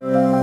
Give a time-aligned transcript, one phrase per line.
[0.00, 0.37] you.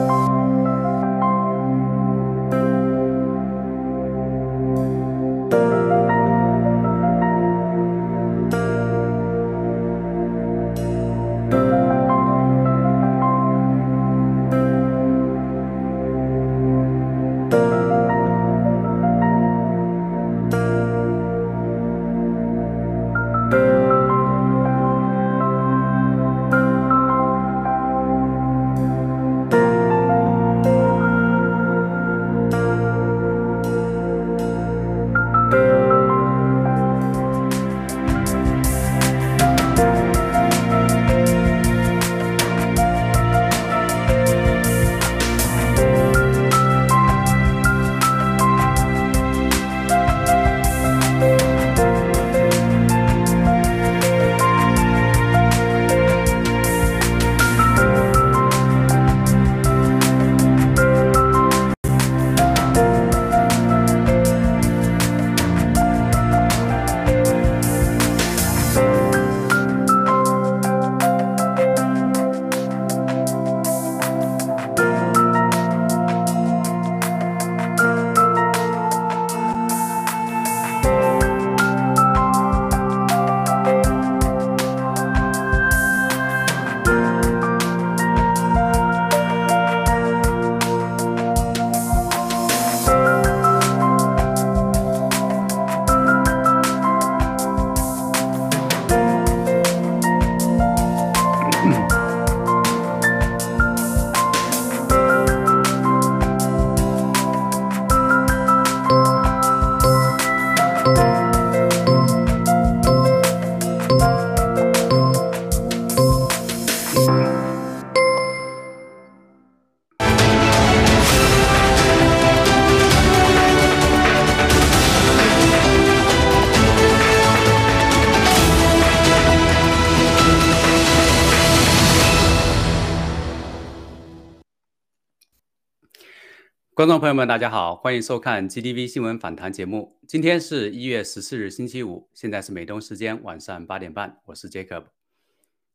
[136.86, 139.98] 观众朋友们，大家好，欢迎收看 GTV 新闻访谈节目。
[140.08, 144.86] 今天是一月十四日，星期五，现在是美东时间晚上八点半，我是 Jacob。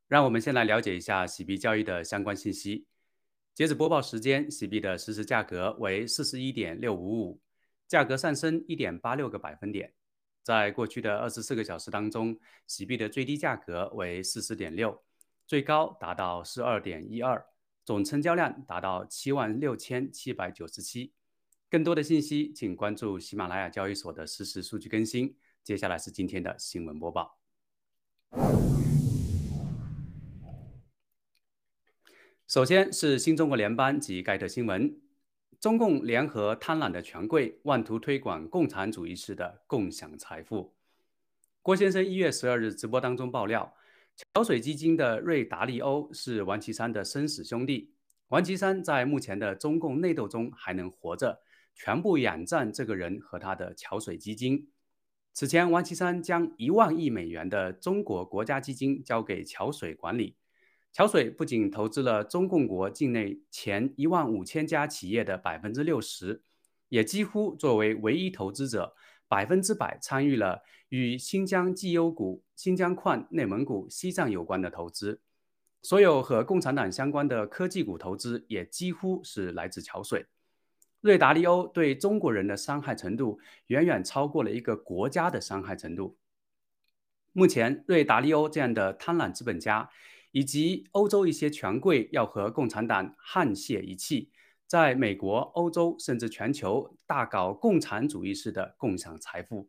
[0.06, 2.87] 让我们先来了解一下洗币交易的相关信息。
[3.56, 7.41] 截止播报时间，洗币的实时价格为四十一点六五五，
[7.88, 9.92] 价格上升一点八六个百分点。
[10.44, 12.38] 在过去的二十四个小时当中，
[12.69, 15.03] 洗币的最低价格为四十点六，
[15.44, 17.44] 最高达到四二点一二。
[17.90, 21.12] 总成交量达到七万六千七百九十七。
[21.68, 25.36] 更多的信息，请关注喜马拉雅交易所的实时数据更新。
[25.64, 27.40] 接下来是今天的新闻播报。
[32.46, 34.96] 首先是新中国联邦及盖特新闻：
[35.58, 40.76] 中共联合贪婪的权贵，妄图推广共产主义式的共享财富。
[41.60, 43.74] 郭先生一月十二日直播当中爆料。
[44.20, 47.94] 桥水基金的瑞达利欧是王岐山的生死兄弟。
[48.28, 51.41] 王岐山在目前的中共内斗中还能活着，
[51.75, 54.69] 全部仰仗这个人和他的桥水基金。
[55.32, 60.36] 此前，王岐山将一万亿美元的中国国家基金交给桥水管理。
[60.92, 66.42] 桥水不仅投资了中共国境内前一万五千家企业的百分之六十，
[66.91, 68.94] 也几乎作为唯一投资者。
[69.28, 75.20] 百分之百参与了与新疆绩优股、新疆矿、内蒙古、西藏有关的投资，
[75.82, 80.26] 所有和共产党相关的科技股投资也几乎是来自桥水。
[81.00, 86.18] 瑞达利欧对中国人的伤害程度远远超过了一个国家的伤害程度。
[87.32, 89.88] 目前，瑞达利欧这样的贪婪资本家
[90.32, 94.30] 以及欧洲一些权贵要和共产党沆瀣一气。
[94.66, 99.68] 在美国、欧洲甚至全球大搞共产主义式的共享财富，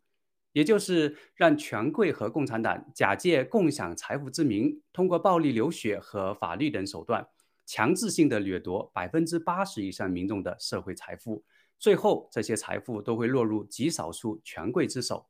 [0.54, 7.26] 也就是让权贵和共产党假借共享财富之名，通过暴力流血和法律等手段，
[7.66, 11.44] 强制性的掠夺百分之八十以上民众的社会财富，
[11.80, 15.28] 最后这些财富都会落入极少数权贵之手，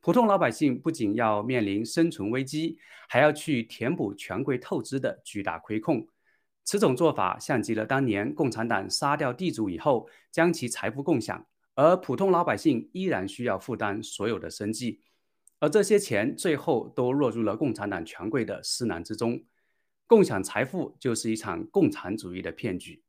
[0.00, 2.78] 普通老百姓不仅要面临生存危机，
[3.08, 6.06] 还要去填补权贵透支的巨大亏空。
[6.64, 11.46] 此种做法像极了当年共产党杀掉地主以后，将其财富共享，
[11.78, 15.00] 而普通老百姓依然需要负担所有的生计，
[15.60, 19.44] 而这些钱最后都落入了共产党权贵的私囊之中。
[20.08, 23.04] 共享财富就是一场共产主义的骗局。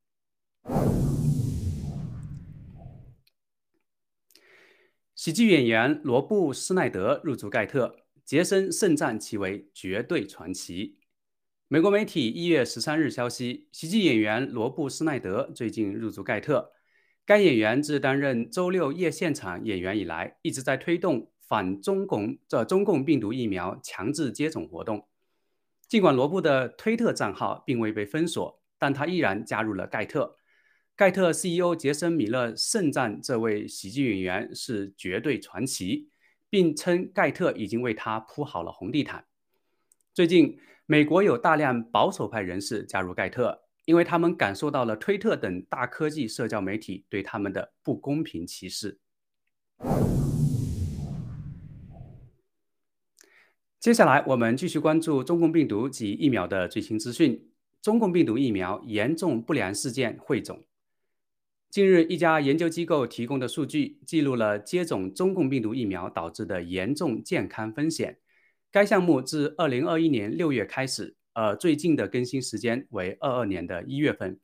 [5.16, 11.00] 喜剧演员罗布·施耐德入驻盖特，杰森盛赞其为绝对传奇。
[11.68, 16.74] 美国媒体一月十三日消息，喜剧演员罗布·施奈德最近入驻盖特。
[17.30, 25.08] 该演员自担任周六夜现场演员以来，一直在推动反中共这中共病毒疫苗强制接种活动。
[25.88, 30.38] 尽管罗布的推特账号并未被封锁，但他依然加入了盖特。
[30.96, 36.10] 盖特 CEO 杰森·米勒盛赞这位喜剧演员是绝对传奇，
[36.50, 39.26] 并称盖特已经为他铺好了红地毯。
[40.16, 43.69] 最近，美国有大量保守派人士加入盖特。
[43.90, 49.00] 因为他们感受到了推特等大科技社交媒体对他们的不公平歧视。
[53.80, 57.50] 接下来，我们继续关注中共病毒及疫苗的最新资讯。
[57.82, 60.64] 中共病毒疫苗严重不良事件汇总。
[61.72, 68.20] 近日，一家研究机构提供的数据记录了接种中共病毒疫苗导致的严重健康风险。
[68.70, 71.16] 该项目自2021年6月开始。
[71.40, 74.38] 呃，最近的更新时间为二二年的一月份。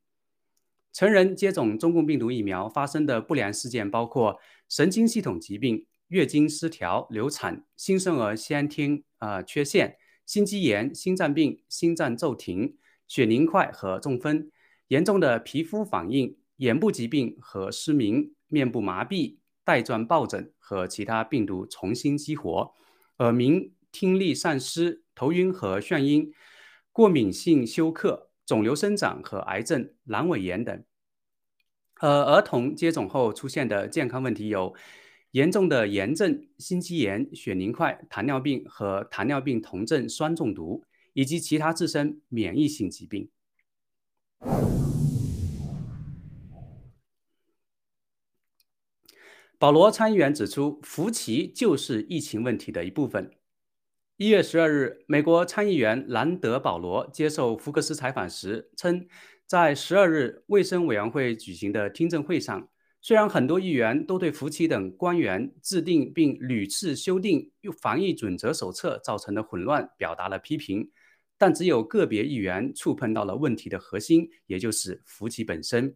[0.94, 4.40] 成人接种中共病毒疫苗发生的不良事件包括
[4.70, 12.78] 神经系统疾病、月经失调、流产、新生儿先天呃缺陷、心肌炎、心脏病、心脏骤停、
[13.10, 14.50] 血凝块和中风、
[14.88, 22.74] 严重的皮肤反应、眼部疾病和失明、面部麻痹、带状疱疹和其他病毒重新激活、
[23.18, 26.32] 耳鸣、听力丧失、头晕和眩晕。
[26.96, 30.82] 过敏性休克、肿瘤生长和癌症、阑尾炎等。
[32.00, 34.74] 呃，儿童接种后出现的健康问题有
[35.32, 43.30] 严重的炎症、心肌炎、血凝块、糖尿病和糖尿病酮症酸中毒，以及其他自身免疫性疾病。
[49.60, 53.30] 保罗参议员指出，福奇就是疫情问题的一部分。
[54.18, 59.06] 一月十二日，美国参议员兰德·保罗接受福克斯采访时称，
[59.46, 62.70] 在十二日卫生委员会举行的听证会上，
[63.02, 67.52] 虽然很多议员都对福奇等官员制定并屡次修订
[67.82, 70.90] 防疫准则手册造成的混乱表达了批评，
[71.38, 75.94] 但只有个别议员触碰到了问题的核心，也就是福奇本身。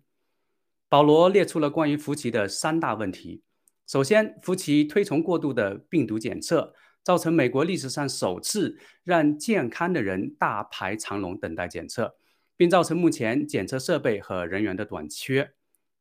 [0.89, 3.43] 保罗列出了关于福奇的三大问题：
[3.87, 6.73] 首先，福奇推崇过度的病毒检测。
[7.03, 12.15] 造成美国历史上首次让健康的人大排长龙等待检测，
[12.55, 15.53] 并造成目前检测设备和人员的短缺。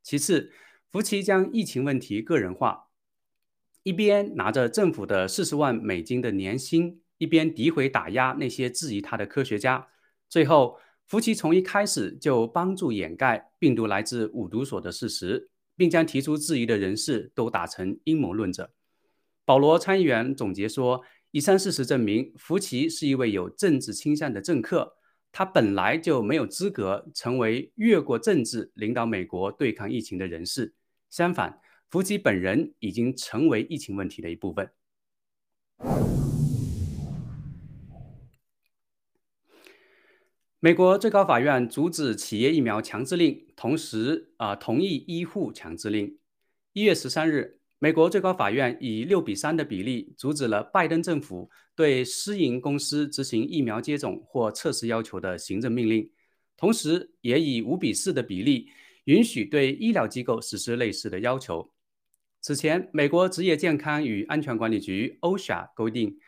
[0.03, 0.53] 其次，
[0.91, 2.89] 福奇将疫情问题个人化，
[3.83, 9.89] 一边拿着政府的四十万美金的年薪，一边诋毁打压那些质疑他的科学家。
[10.29, 18.71] 最后，福奇从一开始就帮助掩盖病毒来自五毒所的事实，并将提出质疑的人士都打成阴谋论者。
[19.49, 21.03] 保罗参议员总结说
[21.33, 24.99] ：“以上事实证明，福奇是一位有政治倾向的政客。
[25.33, 30.75] 他本来就没有资格成为越过政治领导美国对抗疫情的人士。
[31.09, 34.71] 相反，福奇本人已经成为疫情问题的一部分。”
[40.61, 46.19] 美国最高法院阻止企业疫苗强制令，同时啊同意医护强制令。
[46.75, 47.58] 一月十三日。
[47.81, 56.11] 美国最高法院以六比三的比例阻止了拜登政府对私营公司执行疫苗接种或测试要求的行政命令，
[56.57, 58.69] 同时也以五比四的比例
[59.05, 61.71] 允许对医疗机构实施类似的要求。
[62.41, 66.19] 此前，美国职业健康与安全管理局 （OSHA） 规定，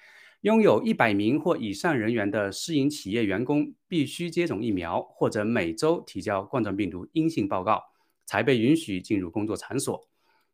[0.42, 7.82] 拥有一百名或以上人员的私营企业员工必须接种疫苗，或者每周提交冠状病毒阴性报告，
[8.24, 10.09] 才被允许进入工作场所。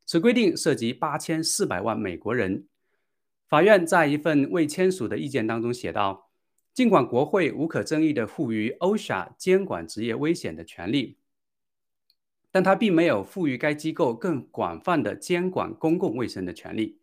[0.06, 2.64] 此规定涉及八千四百万美国人。
[3.48, 6.30] 法院在一份未签署的意见当中写道
[6.72, 11.16] ：“尽管国会无可争议地赋予 OSHA 监管职业危险的权利，
[12.50, 16.98] 但它并没有赋予该机构更广泛的监管公共卫生的权利。”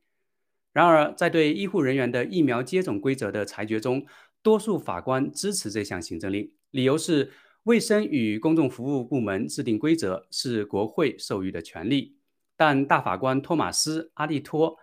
[0.74, 4.06] 然而，在对医护人员的疫苗接种规则的裁决中，
[4.42, 7.32] 多数法官支持这项行政令，理由是
[7.64, 12.18] 卫生与公众服务部门制定规则是国会授予的权利。
[12.66, 14.78] 但大法官托马斯·阿利托、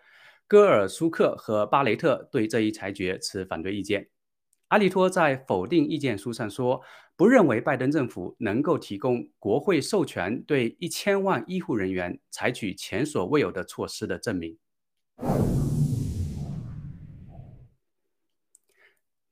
[0.47, 4.07] 戈尔舒克和巴雷特对这一裁决持反对意见。
[4.69, 6.83] 阿利托在否定意见书上说，
[7.17, 14.59] 不认为拜登政府能够提供国会授权对一千万医护人员采取前所未有的措施的证明。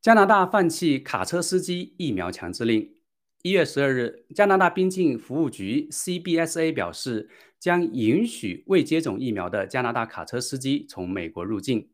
[0.01, 2.98] 加拿大放弃卡车司机疫苗强制令。
[3.43, 7.29] 一月十二日，加拿大边境服务局 （CBSA） 表示。
[7.61, 11.89] 将允许未接种疫苗的加拿大卡车司机从美国入境。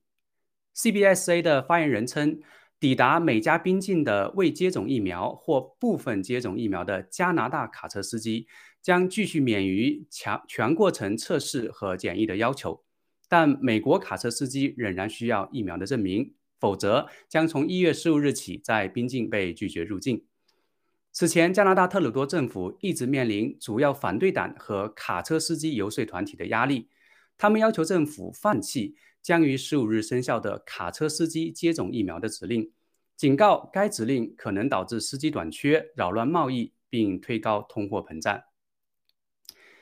[0.76, 2.38] CBSA 的发言人称，
[2.78, 8.46] 抵达美加边境的未接种疫苗或部分接种疫苗的加拿大卡车司机
[8.82, 12.84] 将继续免于强全过程测试和检疫的要求，
[13.26, 20.26] 但美国卡车司机仍然需要疫苗的证明，否则将从一月十五日起在边境被拒绝入境。
[21.14, 26.88] 此前，加拿大特鲁多政府一直面临主要反对党和卡车司机游说团体的压力，
[27.38, 28.96] 他们要求政府放弃。
[29.22, 32.70] 将于十五日生效的卡车司机接种疫苗的指令，
[33.16, 38.42] 警告该指令可能导致司机短缺、扰乱贸易，并推高通货膨胀。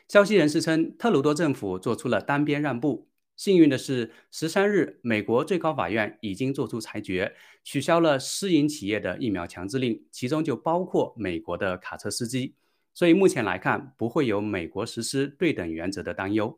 [0.06, 3.08] 消息人士称，特鲁多政府做出了单边让步。
[3.42, 7.34] 幸运的是，十三日，美国最高法院已经作出裁决，
[7.64, 12.54] 取消了私营企业的疫苗强制令，其中就包括美国的卡车司机。
[12.94, 16.56] 所以目前来看，不会有美国实施对等原则的担忧。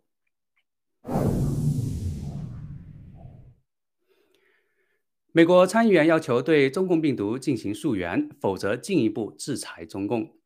[5.33, 10.37] 美国参议员要求对中共病毒进行溯源，否则进一步制裁中共。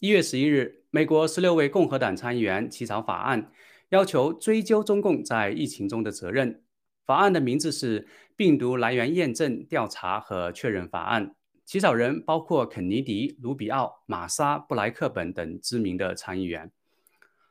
[0.00, 3.52] 一月十一日，美国十六位共和党参议员起草法案，
[3.92, 6.62] 要求追究中共在疫情中的责任。
[7.04, 8.00] 法案的名字是
[8.34, 11.26] 《病毒来源验证调查和确认法案》，
[11.66, 16.70] 起草人包括肯尼迪、卢比奥、玛莎、布莱克本等知名的参议员。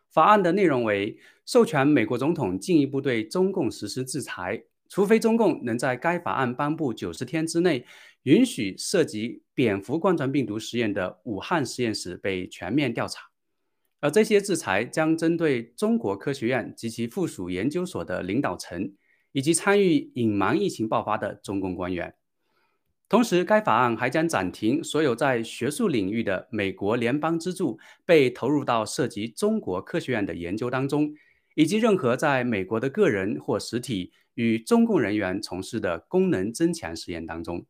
[0.09, 4.63] 法案的内容为授权美国总统进一步对中共实施制裁。
[4.89, 7.85] 除非中共能在该法案颁布九十天之内，
[8.23, 13.30] 允许涉及蝙蝠冠状病毒实验的武汉实验室被全面调查，
[14.01, 18.91] 而这些制裁将针对中国科学院及其附属研究所的领导层，
[19.31, 22.13] 以及参与隐瞒疫情爆发的中共官员。
[23.07, 31.13] 同时，该法案还将暂停所有在学术领域的美国联邦资助被投入到涉及中国科学院的研究当中，
[31.55, 34.11] 以及任何在美国的个人或实体。
[34.35, 37.65] 与中共人员从事的功能增强实验当中，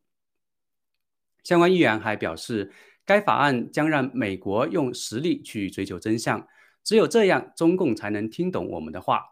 [1.42, 2.70] 相关议员还表示，
[3.04, 6.46] 该法案将让美国用实力去追求真相，
[6.84, 9.22] 只有这样，中共才能听懂我们的话。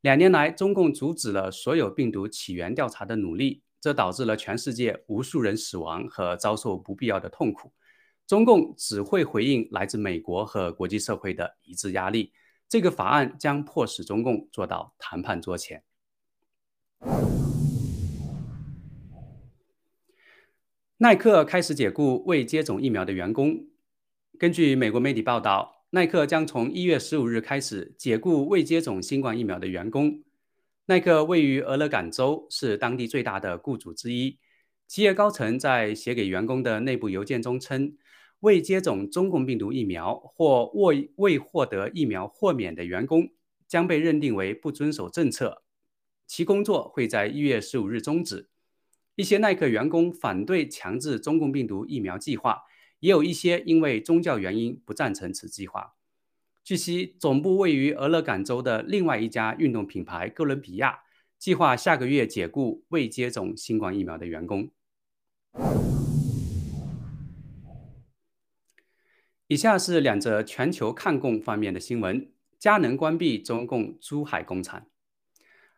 [0.00, 7.72] 两年来，中共阻止了所有病毒起源调查的努力，这导致了全世界无数人死亡和遭受不必要的痛苦。
[8.26, 12.32] 中共只会回应来自美国和国际社会的一致压力。
[12.68, 15.84] 这个法案将迫使中共坐到谈判桌前。
[21.02, 23.66] 耐克开始解雇未接种疫苗的员工。
[24.38, 30.22] 根据美国媒体报道，耐克将从一月十五日开始解雇未接种新冠疫苗的员工。
[30.86, 34.38] 耐克位于俄勒冈州，是当地最大的雇主之一。
[34.86, 37.96] 企业高层在写给员工的内部邮件中称，
[38.38, 43.28] 未接种中共病毒疫苗或未未获得疫苗豁免的员工
[43.66, 45.64] 将被认定为不遵守政策。
[46.28, 48.50] 其工作会在一月十五日终止。
[49.14, 52.62] 一些耐克员工反对强制中共病毒疫苗计划，
[53.00, 55.94] 也有一些因为宗教原因不赞成此计划。
[56.64, 61.00] 据悉，总部位于俄勒冈州的另外一家运动品牌哥伦比亚
[61.38, 64.70] 计划下个月解雇未接种新冠疫苗的员工。
[69.48, 74.86] 以下是两则全球抗共方面的新闻：佳能关闭中共珠海工厂。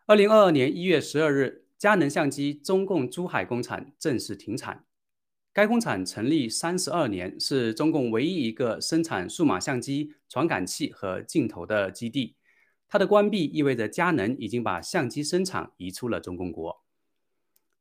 [0.07, 4.87] 二零二二年一月十二日，佳能相机中共珠海工厂正式停产。
[5.53, 12.37] 该工厂成立三十二年，是中共唯一一个生产数码相机、传感器和镜头的基地。
[12.89, 16.83] 它的关闭意味着佳能已经把相机生产移出了中共国。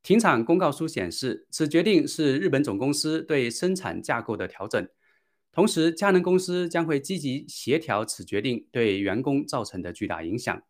[0.02, 4.86] 停产公告书显示，此决定是日本总公司对生产架构的调整。
[5.54, 10.62] 同时，佳能公司将会积极协调此决定对员工造成的巨大影响。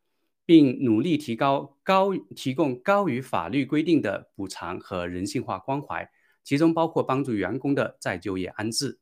[0.45, 6.09] 并努力提高高提供高于法律规定的补偿和人性化关怀，
[6.43, 8.99] 其中包括帮助员工的再就业安置。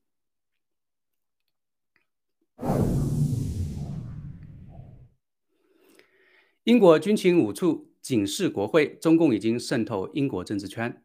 [6.64, 11.04] 英国军情五处警示国会，中共已经渗透英国政治圈。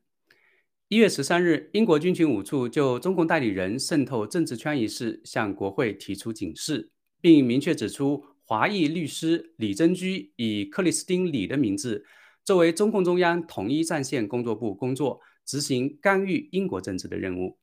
[0.89, 6.91] 一月十三日，英国军情五处就中共代理人渗透政治圈一事向国会提出警示，
[7.23, 8.36] 并明确指出。
[8.49, 12.07] 华裔律师李珍居以克里斯汀·李的名字
[12.45, 17.59] 作为中共中央统一战线工作部工作，执行干预英国政治的任务。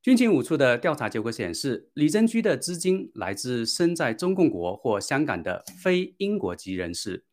[0.00, 7.26] 军情五处的调查结果显示，李珍居的资金来自身在中共国或香港的非英国籍人士。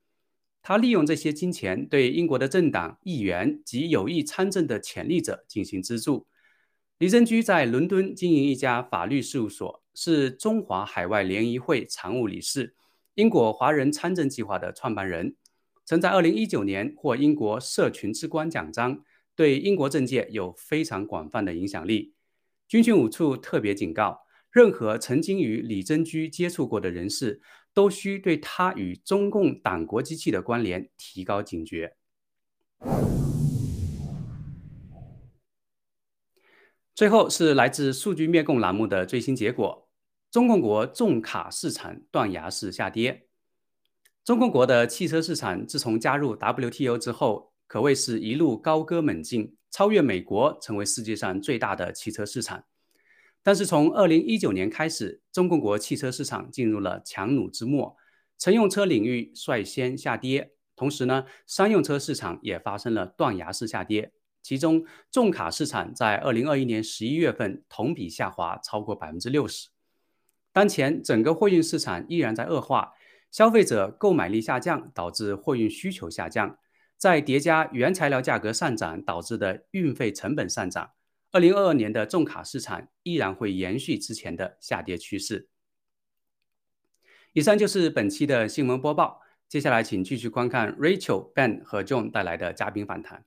[0.62, 6.28] 他利用这些金钱对英国的政党、议员及有意参政的潜力者进行资助。
[7.00, 9.84] 李珍居在伦敦经营一家法律事务所。
[10.00, 12.76] 是中华海外联谊会常务理事，
[13.16, 15.36] 英国华人参政计划的创办人，
[15.86, 19.04] 曾在2019年获英国社群之光奖章，
[19.36, 22.14] 对英国政界有非常广泛的影响力。
[22.68, 24.20] 军训五处特别警告，
[24.52, 27.42] 任何曾经与李珍居接触过的人士，
[27.74, 31.96] 都需对他与中共党国机器的关联提高警觉。
[36.98, 39.88] 最后是来自数据灭共栏目的最新结果：
[40.32, 43.28] 中共国重卡市场断崖式下跌。
[44.26, 52.64] 中共国的汽车市场自从加入 WTO 之后，可谓是一路高歌猛进，超越美国，成为世界上最大的汽车市场。
[53.44, 57.96] 但是从2019年开始，中共国汽车市场进入了强弩之末，
[58.40, 64.14] 乘用车领域率先下跌，同时呢，商用车市场也发生了断崖式下跌。
[64.48, 69.68] 其中，重卡市场在二零二一年十一月份同比下滑超过百分之六十。
[70.54, 72.94] 当前整个货运市场依然在恶化，
[73.30, 76.58] 消费者购买力下降导致货运需求下降，
[76.96, 80.92] 再叠加原材料价格上涨导致的运费成本上涨，
[81.34, 85.50] 二零二二年的重卡市场依然会延续之前的下跌趋势。
[87.34, 93.26] 以上就是本期的新闻播报，接下来请继续观看 Rachel、Ben 和 John 带来的嘉宾访谈。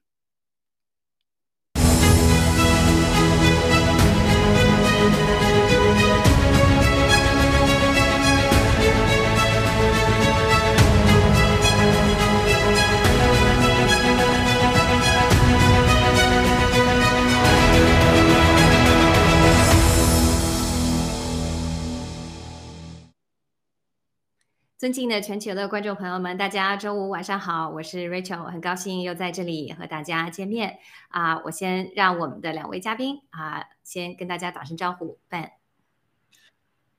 [24.91, 31.41] 尊敬的全球的观众朋友们，大家周五晚上好，我是 Rachel，很高兴又在这里和大家见面啊！
[31.45, 35.21] 我先让我们的两位嘉宾啊，先跟大家打声招呼。
[35.31, 35.50] Ben，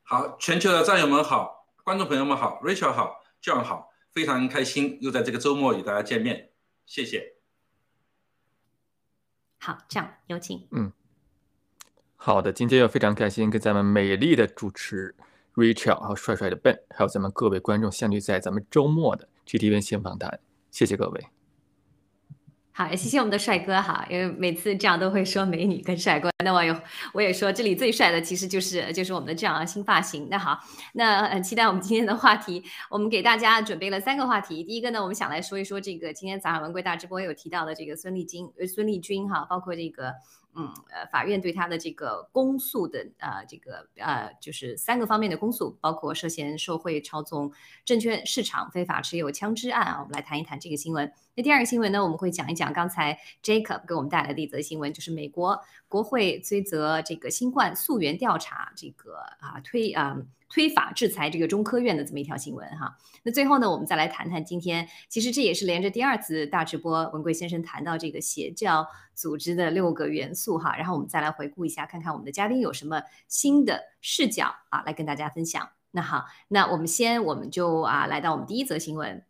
[0.04, 6.52] 好，全球的战友们好，观众朋友们好，Rachel 好，John 好，非常开心又在这个周末与大家见面，
[6.86, 7.34] 谢谢。
[9.60, 10.66] 好，这样有请。
[10.72, 10.94] 嗯，
[12.16, 15.14] 好的，今天又非常开心跟咱们美丽的主持。
[15.56, 20.40] Rachel，还有帅帅的 Ben，还有咱们各位观众相聚在咱们周末的 GTV 新访谈，
[20.72, 21.26] 谢谢各位。
[22.74, 26.74] 好，谢谢我们的帅哥哈，因为每次这样都会说美女跟帅哥，那我有
[27.14, 30.30] 我也说这里最帅的其实就是就是我们的这样新发型。
[30.32, 30.58] 那好，
[30.94, 34.64] 那很期待我们今天的话题，我们给大家准备了三个话题。
[34.64, 40.14] 第一个呢，我们想来说一说这个今天早上文贵大直播有提到的这个孙丽君，呃，孙丽君哈，包括这个。
[40.56, 47.52] 嗯，呃，法院对他的这个公诉的，呃，这个呃，就是三个方面的公诉，包括涉嫌受贿、操纵
[47.86, 50.00] 证券市场、非法持有枪支案啊。
[50.02, 51.12] 我们来谈一谈这个新闻。
[51.36, 60.18] 那第二个新闻呢，我们会讲一讲刚才 Jacob 给我们带来的一则新闻，就是美国国会追责这个新冠溯源调查，这个啊推啊。
[60.52, 68.86] 推法制裁这个中科院的这么一条新闻哈，那最后呢，我们再来谈谈今天，其实这也是连着第二次大直播，文贵先生谈到这个邪教
[69.16, 75.70] 组织的六个元素哈，然后我们再来回顾一下，看看我们的嘉宾有什么新的视角啊，来跟大家分享。
[75.92, 79.24] 那好，那我们先我们就啊来到我们第一则新闻。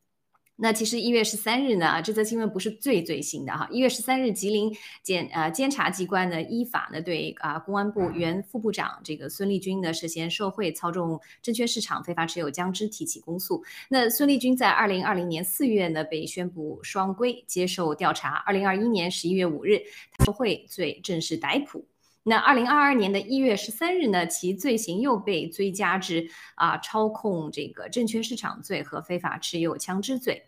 [0.64, 3.68] 那其实一月十三日呢，这则新闻不是最最新的哈。
[3.72, 4.72] 一月十三日，吉林
[5.02, 13.64] 检呃监察机关呢依法呢对啊公安部原副部长这个孙立军呢涉嫌受贿、操纵证券市场、非法持有枪支提起公诉。
[13.90, 19.82] 那孙立军在二零二零年四月呢被宣布双规接受调查，二零二一年十一月五日
[20.24, 21.88] 受贿罪正式逮捕。
[22.24, 30.44] 那二零二二年的一月十三日呢，其罪行又被追加至啊操控这个证券市场罪和非法持有枪支罪。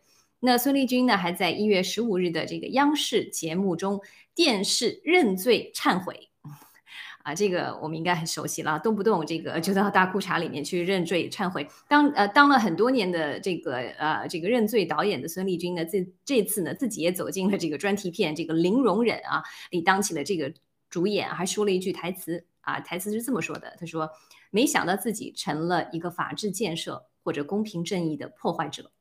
[0.45, 4.01] 那孙立军呢，还在一月十五日的这个央视节目中
[4.35, 6.29] 电视认罪忏悔，
[7.23, 11.65] 啊，这个我们应该很熟悉了，动不动这个就到大裤衩里面去认罪忏悔。
[11.87, 20.53] 当呃当了很多年的这个呃这个认罪导演的孙立军呢，这这次呢自己也走进了这个专题片《这个零容忍》啊里当起了这个
[20.89, 24.09] 主演，还说了一句台词啊，台词是这么说的，他说
[24.51, 28.91] ：“没想到自己成了一个法治建设或者公平正义的破坏者。”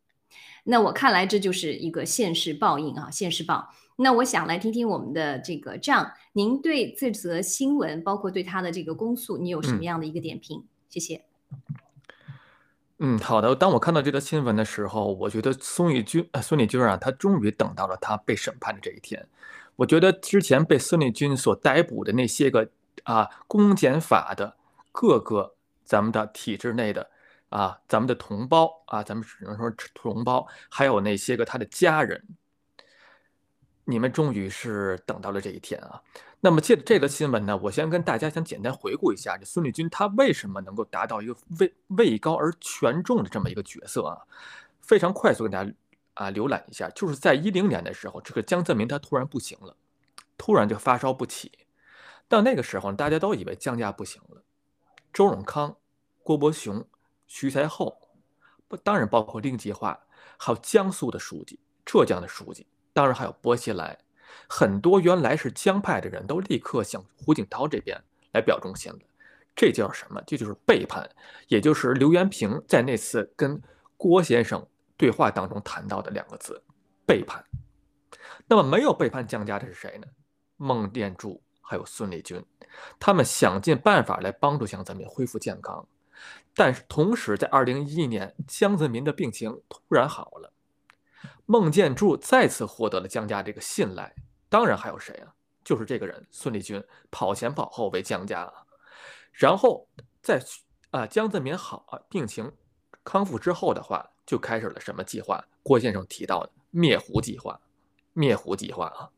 [0.65, 3.69] 那我看来这就是一个现世报应啊，现世报。
[3.97, 10.65] 那我想来听听我们的这个样，您对这则新闻，包括对他的这个公诉，你有什么样的一个点评？
[10.89, 11.25] 谢谢。
[12.99, 13.55] 嗯，好的。
[13.55, 19.29] 当我看到这则新闻的时候，我觉得孙立军，呃，孙立军啊，他终于等到了他被审判的这一天。
[19.77, 22.71] 我觉得之前被孙立军所逮捕的那些个
[23.03, 24.57] 啊，公检法的
[24.91, 27.11] 各个咱们的体制内的。
[27.53, 32.25] 啊，咱们的同胞啊，咱们只能说同胞，还有那些个他的家人，
[33.85, 36.03] 你们终于是等到了这一天啊。
[36.41, 44.19] 那么借着这个新闻呢，我先跟大家先简单回顾一下，这孙立军他为什么能够达到一个位位高而权重的这么一个角色啊？
[44.81, 45.73] 非常快速跟大家
[46.15, 49.77] 啊浏览一下，就是在一零年的时候，这个江泽民他突然不行了，
[50.37, 51.53] 突然就发烧不起。
[52.29, 54.43] 到那个时候，大家都以为江家不行了。
[55.13, 55.77] 周永康、
[56.23, 56.85] 郭伯雄、
[57.35, 57.99] 徐才厚，
[58.69, 59.99] 不当然包括令计划，
[60.37, 63.99] 还有江苏的书记、浙江的书记，当然还有薄熙来，
[64.47, 67.99] 很多原来是江派的人都立刻向胡锦涛这边
[68.33, 68.99] 来表忠心了。
[69.57, 70.23] 这叫什么？
[70.27, 71.09] 这就是背叛，
[71.49, 73.59] 也就是刘元平在那次跟
[73.97, 74.69] 郭先生
[74.99, 76.63] 对话当中谈到的两个字：
[77.07, 77.43] 背叛。
[78.47, 80.07] 那么没有背叛江家的是谁呢？
[80.59, 82.45] 孟建柱还有孙立军，
[83.01, 85.89] 他们想尽办法来帮助江泽民恢复健康。
[86.55, 90.53] 但是同时，在二零一一年，江泽民的病情突然好了，
[91.47, 94.15] 孟建柱再次获得了江家这个信赖。
[94.49, 95.35] 当然还有谁啊？
[95.65, 98.53] 就是这个人孙立军跑前跑后为江家。
[99.33, 99.89] 然后
[100.21, 100.45] 在
[100.91, 102.53] 啊江泽民好啊病情
[103.03, 105.43] 康复之后的话，就开始了什么计划？
[105.63, 107.59] 郭先生提到的灭胡计划，
[108.13, 109.09] 灭胡计划啊，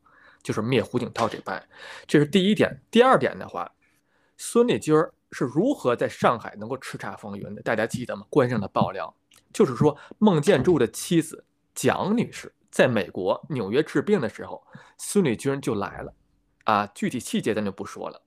[0.41, 1.67] 就是灭胡锦涛这派。
[2.07, 2.81] 这是第一点。
[2.89, 3.73] 第二点的话，
[4.37, 4.95] 孙立军
[5.35, 7.61] 是如何在上海能够叱咤风云的？
[7.61, 8.25] 大家记得吗？
[8.29, 9.13] 官上的爆料
[9.51, 11.43] 就是说，孟建柱的妻子
[11.73, 14.65] 蒋女士在美国纽约治病的时候，
[14.97, 16.13] 孙立军就来了
[16.63, 16.87] 啊。
[16.95, 18.21] 具体细节咱就不说了。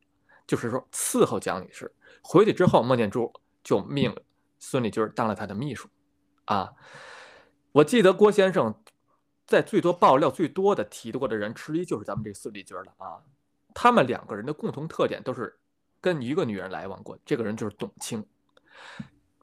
[0.46, 1.90] 就是说，伺候蒋女士
[2.22, 3.32] 回去之后，孟建柱
[3.64, 4.14] 就命
[4.58, 5.88] 孙立军当了他的秘书，
[6.44, 6.72] 啊，
[7.72, 8.74] 我记得郭先生
[9.46, 13.20] 在最多爆料最多的提过的人之一就是咱们这孙立军了啊。
[13.74, 15.58] 他们两个人的共同特点都是
[16.00, 18.24] 跟一个女人来往过，这个人就是董卿，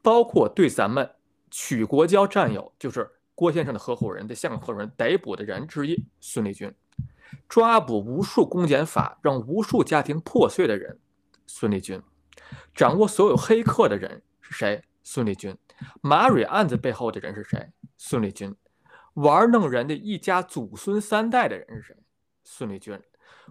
[0.02, 1.10] 包括对咱们
[1.52, 6.74] 曲国交战友，就是郭先生的合伙人的香港合伙人逮捕的人之一孙立军。
[7.50, 11.00] 抓捕无数公检法，让无数家庭破碎的人，
[11.46, 12.00] 孙立军；
[12.74, 14.84] 掌握所有黑客的人是谁？
[15.04, 15.56] 孙立军。
[16.02, 17.72] 马蕊案子背后的人是谁？
[17.98, 18.56] 孙立军。
[19.16, 21.98] 玩弄人的一家祖孙三代的人是谁？
[22.44, 23.00] 孙立军。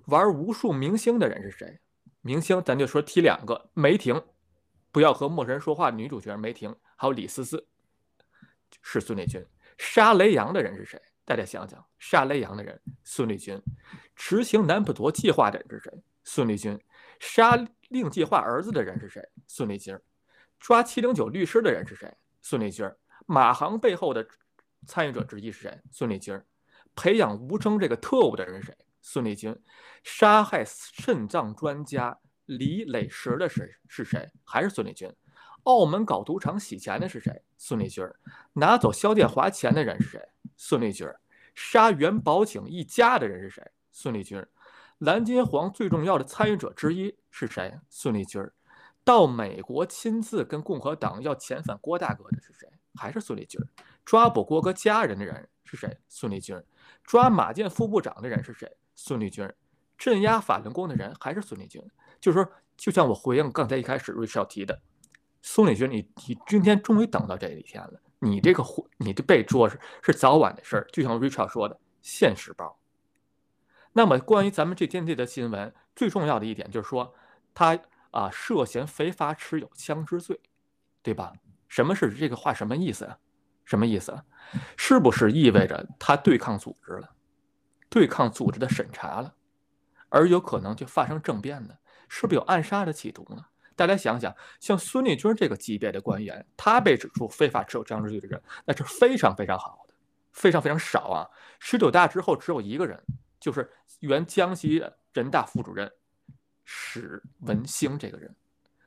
[0.07, 1.79] 玩无数明星的人是谁？
[2.27, 4.25] 明星咱就说提两个：梅婷，
[4.91, 7.69] 不要和陌生人说话的女主角梅婷，还有李思思，
[8.81, 9.45] 是孙立军。
[9.77, 10.99] 杀雷洋的人是谁？
[11.27, 13.61] 大家想想，杀雷洋的人孙立军，
[14.17, 16.03] 执行南普陀计划的人是谁？
[16.23, 16.81] 孙立军，
[17.21, 19.23] 杀令计划儿子的人是谁？
[19.47, 19.95] 孙立军，
[20.59, 22.11] 抓七零九律师的人是谁？
[22.41, 22.91] 孙立军，
[23.27, 24.27] 马航背后的
[24.87, 25.79] 参与者之一是谁？
[25.91, 26.41] 孙立军，
[26.97, 28.77] 培养吴征这个特务的人是谁？
[29.07, 29.55] 孙立军，
[30.03, 34.31] 杀害肾脏专家李磊石的是是谁？
[34.45, 35.15] 还是孙立军？
[35.65, 37.43] 澳门搞赌场洗钱的是谁？
[37.59, 38.03] 孙立军。
[38.55, 40.29] 拿走肖建华钱的人是谁？
[40.57, 41.07] 孙立军。
[41.55, 43.63] 杀元宝景一家的人是谁？
[43.93, 44.43] 孙立军。
[44.99, 47.79] 蓝金黄最重要的参与者之一是谁？
[47.91, 48.43] 孙立军。
[49.05, 52.67] 到美国亲自跟共和党要遣返郭大哥的是谁？
[52.95, 53.61] 还是孙立军。
[54.03, 55.99] 抓捕郭哥家人的人是谁？
[56.09, 56.59] 孙立军。
[57.03, 58.75] 抓马建副部长的人是谁？
[58.95, 59.49] 孙立军。
[59.97, 61.83] 镇压法轮功的人还是孙立军。
[62.21, 64.81] 就是说，就像我回应刚才一开始瑞少提的。
[65.43, 68.01] 孙立军，你你今天终于等到这一天了。
[68.21, 68.65] 你这个
[68.97, 72.79] 你的被捉是是早晚的事儿，就像 Richard 说的，现实包。
[73.93, 77.15] 那么关于咱们这天这的新闻，最重要的一点就是说，
[77.53, 77.79] 他
[78.11, 80.41] 啊涉嫌非法持有枪支罪，
[81.03, 81.35] 对吧？
[81.69, 82.55] 什么是这个话？
[82.55, 83.19] 什么意思啊？
[83.65, 84.25] 什么意思啊？
[84.77, 87.14] 是不是意味着他对抗组织了，
[87.95, 89.33] 对抗组织的审查了，
[90.09, 91.77] 而有可能就发生政变呢？
[92.09, 93.47] 是不是有暗杀的企图呢？
[93.77, 99.95] 大家想想，像孙立军这个级别的官员，他被指出非法持有枪支罪的人，那是非常非常好的，
[100.33, 101.31] 非常非常少啊。
[101.61, 103.01] 十九大之后只有一个人，
[103.39, 105.89] 就是原江西人大副主任
[106.65, 108.35] 史文兴这个人，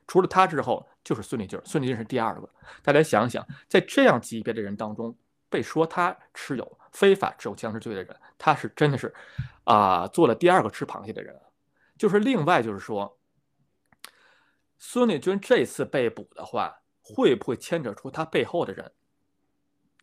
[0.06, 2.46] 除了他之后就是孙立军，孙立军是第二个。
[2.82, 5.16] 大家想想，在这样级别的人当中，
[5.48, 9.14] 被说他持有非法持有枪支罪的人，他是真的是
[9.64, 11.40] 啊，做了第二个吃螃蟹的人。
[11.96, 13.14] 就是另外就是说。
[14.80, 18.92] 孙立军这次被捕的话，会不会牵扯出他背后的人？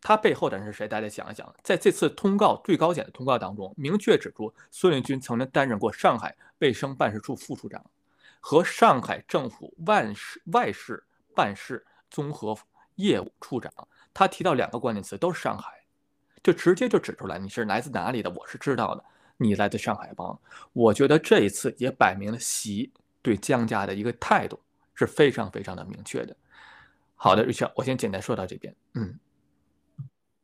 [0.02, 0.86] 他背后的人是谁？
[0.86, 7.82] 大家想一想，在这次通告最高检的通告当中，明确指出孙立军曾经担任过上海卫生办事处副处长
[8.38, 11.02] 和上海政府外事外事
[11.34, 12.54] 办事综合
[12.96, 13.72] 业务处长。
[14.12, 15.85] 他提到两个关键词，都是上海，
[16.42, 19.04] 就直接就指出来你是来自哪里的，我是知道的，
[19.36, 20.38] 你来自上海帮。
[20.72, 24.60] 我觉得这一次也摆明了习对江家的一个态度。
[24.98, 26.34] 是非常非常的明确的。
[27.16, 28.74] 好的，瑞秋，我先简单说到这边。
[28.94, 29.18] 嗯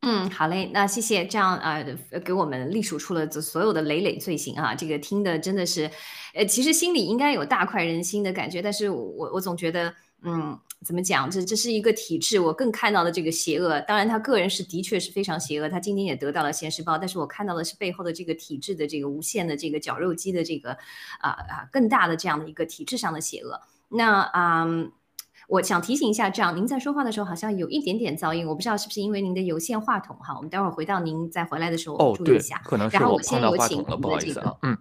[0.02, 1.82] 嗯，好嘞，那谢谢，这样啊，
[2.22, 5.90] 给我们隶属出了这所有的累累罪行啊，这个听的真的是，
[6.34, 9.94] 呃，其实心里应该有大快人心的感觉，但是我我总觉得。
[10.24, 11.30] 嗯，怎么讲？
[11.30, 13.80] 这这是一个体制，我更看到的这个邪恶。
[13.82, 20.72] 当然，他个人是的确是非常邪恶，他今天也得到了《现实报》，但是我看到的是背后的这个体制的这个无限的这个绞肉机的这个
[21.20, 23.60] 啊啊更大的这样的一个体制上的邪恶。
[23.88, 24.66] 那啊，
[25.48, 30.34] 我想提醒一下，这样您在说话的时候好像有一点点噪音，我不知道是不是因为您的有线话筒哈？
[30.36, 32.60] 我们待会儿回到您再回来的时候，哦，注意一下。
[32.64, 34.54] 可能是然后我我先有碰到话筒了，不好意思啊。
[34.62, 34.78] 嗯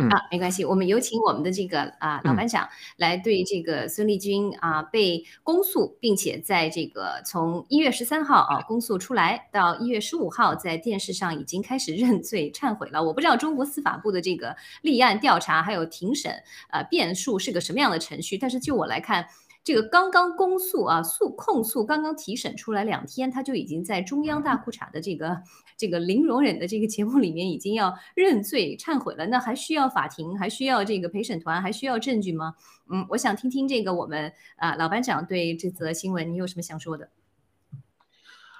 [0.00, 13.02] 嗯啊，没关系，我们有请我们的这个啊老嗯班长来对这个孙立军啊被公诉，并且在这个从一月十三号啊公诉出来到一月十五号在电视上已经开始认罪忏悔了。
[13.02, 16.32] 我不知道中国司法部的这个立案调查还有庭审
[16.70, 19.26] 呃辩诉是个什么样的程序，但是就我来看。
[19.62, 25.42] 这个刚刚公诉啊，诉控诉刚刚提审出来两天，他就已经在中央大裤衩的这个
[25.80, 29.26] 这个零容忍的这个节目里面已经要认罪忏悔了。
[29.28, 32.54] 那还需要法庭，还需要这个陪审团，还需要证据吗？
[32.90, 37.08] 嗯，我想听听这个我们啊老班长对这则新闻你有什么想说的？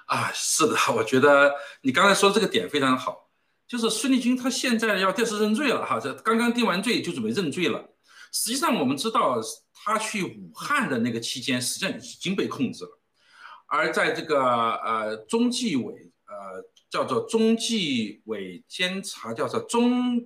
[0.07, 1.53] 啊，是的，我觉得
[1.83, 3.29] 你刚才说这个点非常好，
[3.67, 7.87] 就是孙立军他现在要正式认罪了哈，这刚刚定完罪就准备认罪了。
[8.33, 9.39] 实际上我们知道
[9.73, 12.99] 他去武汉的那个期间，实际上已经被控制了，
[13.67, 14.41] 而在这个
[14.75, 20.21] 呃中纪委呃叫做中纪委监察叫做中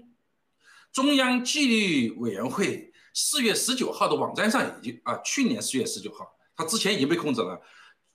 [0.92, 7.62] 中央纪律委员会四月十九号的网站上已经啊，去年四月十九号，他之前已经被控制了。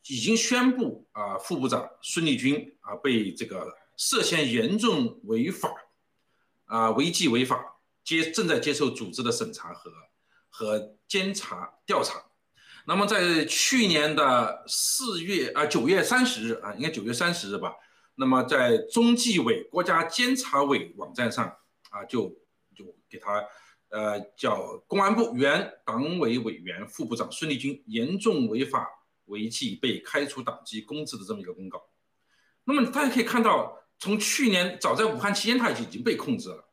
[0.08, 5.70] 已经宣布啊，副部长孙立军啊被这个涉嫌严重违法
[6.64, 7.62] 啊违纪违法，
[8.02, 9.92] 接正在接受组织的审查和
[10.48, 12.18] 和监察调查。
[12.86, 17.74] 那么在去年的四月啊九月三十日啊，应该九月三十日吧。
[18.20, 21.46] 那么在中纪委国家监察委网站上
[21.90, 22.28] 啊，就
[22.76, 23.42] 就给他
[23.88, 28.86] 呃叫公安部原党委委员、副部长孙立军严重违法。
[29.26, 31.80] 违纪被开除党籍公职的这么一个公告，
[32.64, 36.68] 那么大家可以看到，从去年早在武汉期间他就已经被控制了，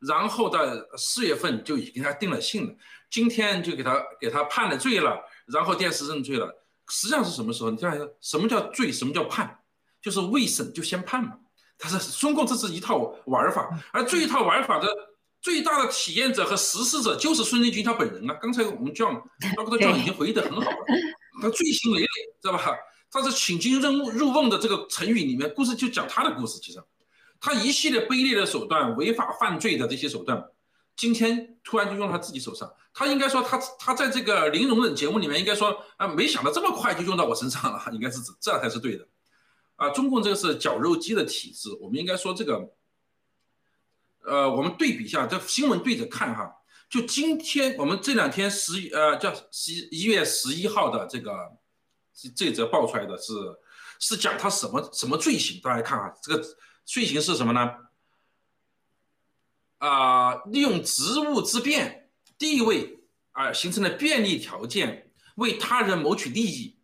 [0.00, 0.58] 然后在
[0.98, 2.74] 四月份就已经给他定了性了，
[3.08, 6.66] 今天就给他给他判了罪了，然后电视认罪了。
[6.88, 7.70] 实际上是什么时候？
[7.70, 8.90] 你看什么叫罪？
[8.90, 9.61] 什么叫判？
[10.02, 11.32] 就是未审就先判嘛。
[11.78, 14.88] 他是中共这是一套玩法，而这一套玩法的
[15.40, 18.34] 最大的体验者和实施者就是孙立军他本人啊。
[18.42, 19.22] 刚才我们 John
[19.56, 19.78] Dr.
[19.78, 20.76] John 已经回忆得很好了。
[21.40, 22.08] 他罪行累累，
[22.40, 22.76] 知道吧？
[23.10, 26.58] 他是请君入入瓮的这个成语里面，故事就讲他的故事。
[26.60, 26.82] 其实，
[27.40, 30.42] 他一系列卑劣的手段、违法犯罪的这些手段，
[30.96, 32.72] 今天突然就用他自己手上。
[32.94, 39.06] 他应该说，他他在这个零容忍节目里面，应该说啊，没想到这么快就用到我身上了，应该是这才是对的。
[39.76, 42.72] 啊，中共这个是绞肉机的体制，我们应该说这个，
[44.24, 46.56] 呃，我们对比一下这新闻对着看哈。
[46.88, 51.32] 就今天我们这两天十呃叫十一月十一号的这个
[52.12, 53.32] 这这则爆出来的是
[53.98, 55.60] 是讲他什么什么罪行？
[55.62, 56.44] 大家看啊，这个
[56.84, 57.70] 罪行是什么呢？
[59.78, 63.00] 啊，利用职务之便、地位
[63.32, 66.76] 啊形成的便利条件，为他人谋取利益，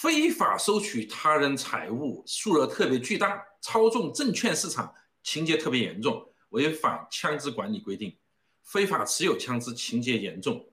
[0.00, 8.14] 非法收取他人财物，数额特别巨大，操纵证券市场，情节特别严重，违反枪支管理规定。
[8.62, 10.70] 非法持有枪支情节严重，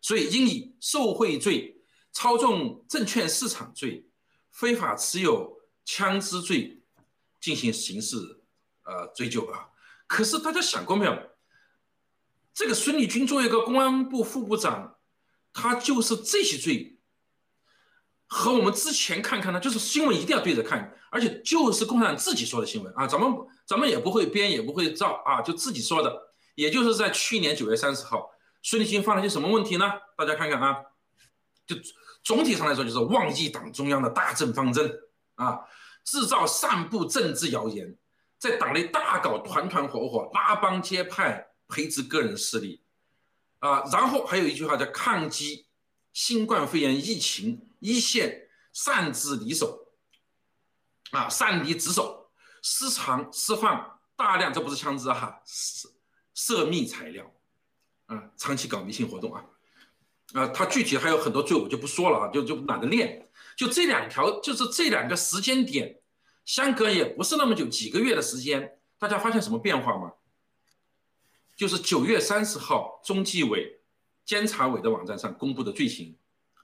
[0.00, 4.06] 所以应以受贿罪、操纵证券市场罪、
[4.52, 6.84] 非法持有枪支罪
[7.40, 8.44] 进行刑事
[8.84, 9.70] 呃追究啊。
[10.06, 11.30] 可是大家想过没有？
[12.54, 14.98] 这个孙立军作为一个公安部副部长，
[15.52, 16.91] 他就是这些罪，
[18.34, 23.30] 和我们之前看看呢，就是新闻一定要对着看，而且就是共产党自己说的新闻啊，咱们
[23.66, 26.10] 咱们也不会编也不会造啊，就自己说的。
[26.54, 28.30] 也就是在去年九月三十号，
[28.62, 29.84] 孙立新犯了些什么问题呢？
[30.16, 30.76] 大家看看啊，
[31.66, 31.76] 就
[32.24, 34.90] 总体上来说，就是忘记党中央的大政方针
[35.34, 35.60] 啊，
[36.02, 37.94] 制造散布政治谣言，
[38.38, 42.82] 在党内大搞团团伙伙，拉帮结派，培植个人势力
[43.58, 43.84] 啊。
[43.92, 45.66] 然后还有一句话叫抗击
[46.12, 49.88] 新冠肺炎疫情一线擅自离手
[51.10, 52.30] 啊，擅离职守，
[52.62, 55.88] 私藏私放大量，这不是枪支哈，是。
[56.34, 57.30] 涉密材料，
[58.06, 59.44] 啊，长期搞迷信活动啊，
[60.32, 63.28] 啊，他具体还有很多罪，我就不说了啊，就就懒得念。
[63.54, 66.00] 就这两条，就是这两个时间点，
[66.46, 70.14] 相隔也不是那么久，几个月的时间，大家发现什么变化吗？
[71.54, 73.81] 就是九月三十号，中纪委、
[74.24, 76.16] 监察委的网站上公布的罪行，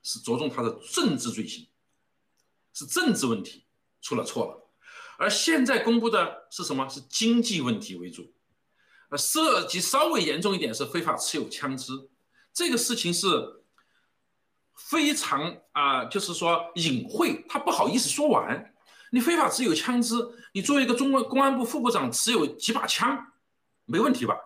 [0.02, 1.68] 是着重他的政治罪行，
[2.72, 3.66] 是政治问题
[4.00, 4.70] 出了错了，
[5.18, 6.88] 而现在公布的是什么？
[6.88, 8.32] 是经济问题为主。
[9.10, 11.92] 呃，涉及稍微严重一点是非法持有枪支，
[12.52, 13.26] 这个事情是
[14.76, 18.74] 非常啊，就是说隐晦，他不好意思说完。
[19.10, 20.14] 你非法持有枪支，
[20.52, 23.32] 你作为一个中国公安部副部长持有几把枪，
[23.86, 24.36] 没问题吧？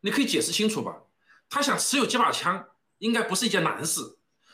[0.00, 1.02] 你可以解释清楚吧？
[1.48, 2.66] 他想持有几把枪，
[2.98, 4.00] 应该不是一件难事。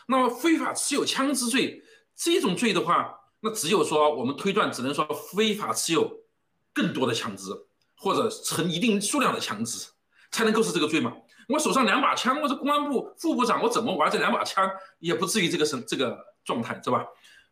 [0.07, 1.83] 那么非法持有枪支罪
[2.17, 6.25] 这种罪的话，那只有说我们推断，只能说非法持有
[6.73, 7.51] 更多的枪支，
[7.97, 9.89] 或者成一定数量的枪支，
[10.31, 11.13] 才能构成这个罪嘛？
[11.49, 17.05] 我手上两把枪，我是公安部副部长，我怎么玩这两把枪，也不至于这个是这个状态，是吧？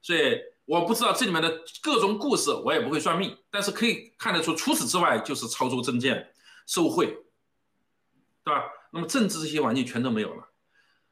[0.03, 6.29] 所以我不知道这里面的各种故事，我也不会算命，但是可以看得出，除此之外就是操作证件、
[6.67, 7.17] 受贿，
[8.49, 8.65] 对吧？
[8.93, 10.43] 那么政治这些玩意全都没有了。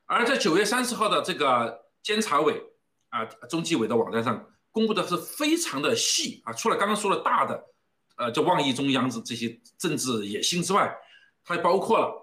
[0.06, 2.62] 而在九月三十号的这个监察委
[3.10, 7.64] 啊、中纪委的网站上公布的是非常的细啊，除了刚刚说的大的，
[8.16, 10.96] 呃，就妄议中央这这些政治野心之外，
[11.44, 12.22] 它还包括了。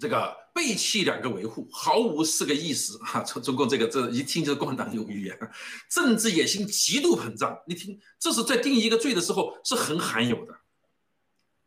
[0.00, 3.20] 这个背弃两个维护，毫无四个意识哈！
[3.20, 5.38] 中中共这个这一听就是共产党有语言，
[5.90, 7.54] 政治野心极度膨胀。
[7.66, 10.54] 你听，这是在定一个罪的时候是很罕有的，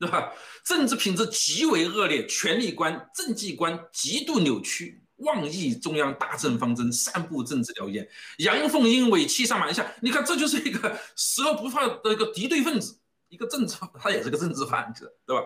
[0.04, 0.34] 对吧？
[0.66, 8.06] 政治品质极为恶劣，权力观、政绩观极度扭曲，妄议中央大政方针，散布政治谣言，
[8.40, 9.90] 阳奉阴违，欺上瞒下。
[10.02, 13.00] 你看，这就是一个十恶不赦的一个敌对分子。
[13.30, 15.44] 一个政治，他也是个政治犯子，对吧？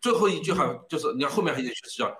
[0.00, 2.16] 最后一句话就是，你看后面还有就是叫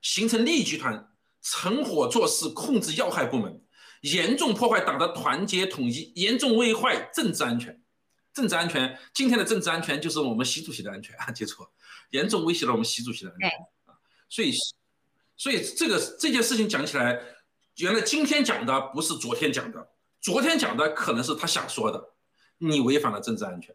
[0.00, 1.06] 形成利益集团，
[1.42, 3.60] 成火做事，控制要害部门，
[4.00, 7.78] 严重破坏党的团结统一，严重危害政治安全。
[8.38, 11.66] 政治安全，今天的政治安全就是我们习主席的安全 啊，记住，
[12.10, 13.50] 严重威胁了我们习主席的安全
[13.86, 13.98] 啊。
[14.28, 14.52] 所以，
[15.36, 17.20] 所以这个这件事情讲起来，
[17.78, 22.14] 原来今天讲的不是昨天讲的，昨天讲的可能是他想说的，
[22.58, 23.74] 你违反了政治安全。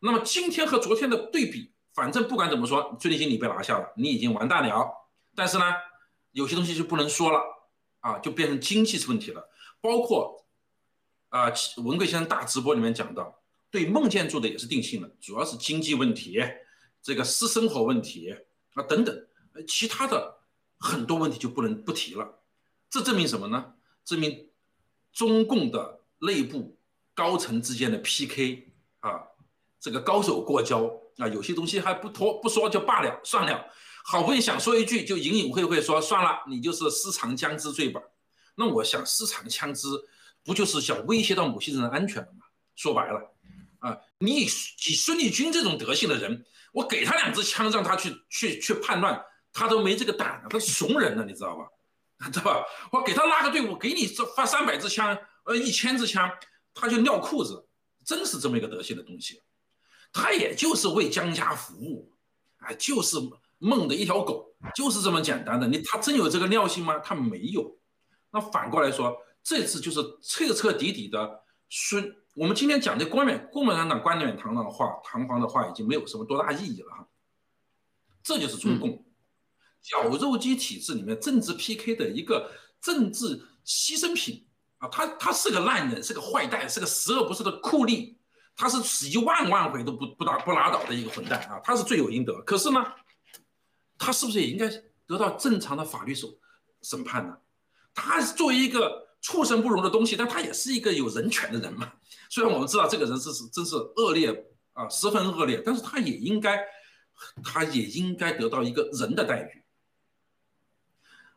[0.00, 4.90] 那么今天和昨天的对比，反正不管怎么说，最近你被拿下了，你已经完蛋了。
[5.34, 5.64] 但是呢，
[6.32, 7.40] 有些东西就不能说了
[8.00, 9.50] 啊，就变成经济问题了。
[9.82, 10.46] 包括
[11.28, 11.52] 啊，
[11.84, 13.37] 文贵先生大直播里面讲到，
[13.70, 16.40] 对孟建筑的也是定性了，主要是经济问题，
[17.02, 18.34] 这个私生活问题
[18.74, 19.26] 啊等等，
[19.66, 20.38] 其他的
[20.78, 22.40] 很多问题就不能不提了。
[22.88, 23.74] 这证明什么呢？
[24.04, 24.50] 证明
[25.12, 26.78] 中共的内部
[27.14, 29.22] 高层之间的 PK 啊。
[29.80, 33.66] 这个高手过招啊，有些东西还不拖不说就罢了，算了。
[34.04, 38.00] 好不容易想说一句，就隐隐晦晦说算了，你就是私藏枪支罪吧？
[38.56, 39.86] 那我想私藏枪支，
[40.42, 42.46] 不就是想威胁到某些人的安全了吗？
[42.74, 43.20] 说白了，
[43.78, 51.64] 啊，你以孙立军这种德性的人，我给他两支枪，让他去去去判断，他都没这个胆他怂人了，你知道吧？
[52.18, 52.64] 啊对吧？
[52.90, 56.28] 我给他拉个队伍，给你这发三百支枪，呃，一千支枪，
[56.74, 57.68] 他就尿裤子，
[58.04, 59.40] 真是这么一个德性的东西。
[60.12, 62.12] 他也就是为江家服务，
[62.56, 63.16] 啊，就是
[63.58, 65.68] 梦的一条狗，就是这么简单的。
[65.68, 66.98] 你他真有这个尿性吗？
[66.98, 67.78] 他没有。
[68.32, 72.12] 那反过来说，这次就是彻彻底底的孙。
[72.38, 77.08] 我们今天讲的冠冕共产党冠冕堂皇的话，堂皇的话已经没有什么多大意义了哈。
[78.22, 79.04] 这就是中共
[79.82, 82.48] 绞肉机体制里面政治 PK 的一个
[82.80, 84.46] 政治牺牲品
[84.78, 84.86] 啊！
[84.86, 88.14] 他他是个烂人，是个坏蛋，是个十恶不赦的酷吏。
[88.54, 91.60] 他是死一万万回都不不打不拉倒的一个混蛋啊！
[91.64, 92.40] 他是罪有应得。
[92.42, 92.80] 可是呢，
[93.98, 94.68] 他是不是也应该
[95.08, 96.30] 得到正常的法律审
[96.82, 97.36] 审判呢？
[97.92, 101.92] 他作为一个畜生不如的东西，但他也是一个有人权的人嘛。
[102.28, 106.64] 虽然我们知道这个人是是真是恶劣啊，十分恶劣，但是他也应该，
[107.42, 109.64] 他也应该得到一个人的待遇。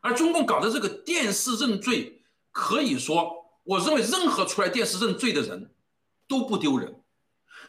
[0.00, 3.32] 而中共搞的这个电视认罪，可以说，
[3.64, 5.74] 我认为任何出来电视认罪的人
[6.26, 7.00] 都不丢人。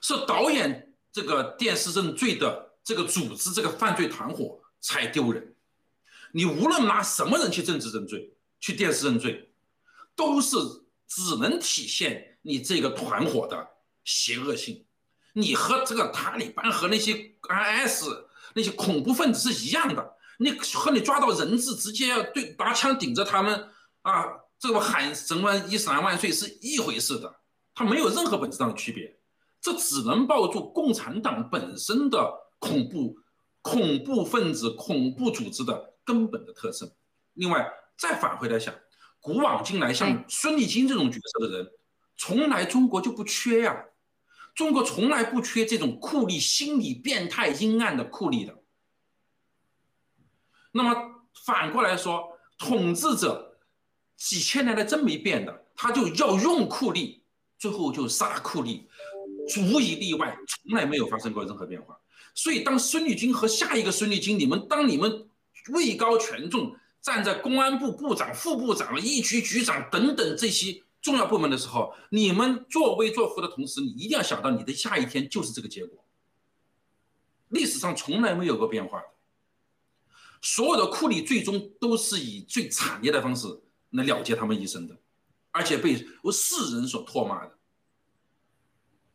[0.02, 5.56] 是导演这个电视认罪的这个组织这个犯罪团伙才丢人。
[6.34, 9.54] 你无论拿什么人去政治认罪，去电视认罪，
[10.16, 10.58] 都是
[11.08, 13.68] 只能体现你这个团伙的
[14.06, 14.86] 邪恶性。
[15.34, 18.06] 你和这个塔利班和那些 IS
[18.54, 20.14] 那些恐怖分子是一样的。
[20.38, 23.70] 你和你抓到人质直接要对拿枪顶着他们
[24.04, 24.26] 啊，
[24.60, 27.36] 这个喊什么伊斯兰万岁是一回事的，
[27.74, 29.20] 他没有任何本质上的区别。
[29.62, 33.16] 这只能抱住共产党本身的恐怖、
[33.62, 36.92] 恐怖分子、恐怖组织的根本的特征。
[37.34, 38.76] 另外，再返回来想，
[39.22, 41.72] 古往今来，像孙立军这种角色的人，
[42.18, 43.86] 从来中国就不缺呀。
[44.56, 48.62] 中国从来不缺这种酷吏、心理变态、阴暗的酷吏的。
[50.72, 50.96] 那么
[51.46, 53.58] 反过来说，统治者
[54.16, 57.22] 几千年来真没变的，他就要用酷吏，
[57.58, 58.84] 最后就杀酷吏。
[59.58, 62.00] 无一例外，从来没有发生过任何变化。
[62.34, 65.28] 所以，当孙立军和下一个孙立军，你们当你们
[65.70, 76.04] 位高权重，站在公安部部长、副部长、一局局长等等这些重要部门的时候，你们作威作福的同时，你一定要想到你的下一天就是这个结果。
[77.50, 79.08] 历史上从来没有过变化的，
[80.42, 84.98] 所有的库里最终都是以最惨烈的方式来了结他们一生的，
[85.52, 85.98] 而且被
[86.32, 87.58] 世人所唾骂的。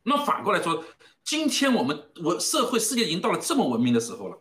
[0.03, 0.85] 那反过来说，
[1.25, 4.39] 今天我们我社会世界已经到了这么文明的时候了，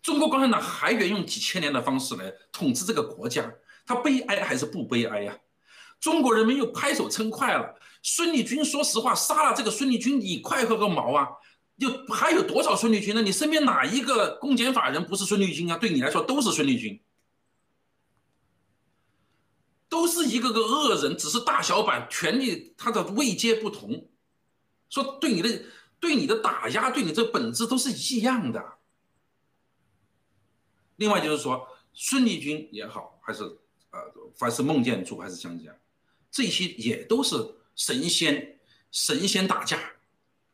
[0.00, 3.52] 中国共产党还愿用几千年的方式来统治这个国家，
[3.84, 5.36] 他悲哀还是不悲哀呀？
[6.00, 7.74] 中国人民又拍手称快了。
[8.02, 11.28] 孙立军说实话，杀了这个孙立军，你快活个毛啊！
[11.78, 13.22] 就还有多少孙立军呢？
[13.22, 15.76] 你身边哪一个公检法人不是孙立军啊？
[15.76, 17.00] 对你来说都是孙立军，
[19.88, 24.08] 都是一个个恶人，只是大小版权力他的位阶不同。
[24.90, 25.62] 说对你的
[26.00, 28.78] 对你的打压，对你这本质都是一样的。
[30.96, 33.42] 另外就是说，孙立军也好，还是
[33.90, 34.00] 呃，
[34.36, 35.56] 凡是孟建柱还是江，
[36.30, 37.36] 这些也都是
[37.74, 38.58] 神仙
[38.90, 39.78] 神仙打架。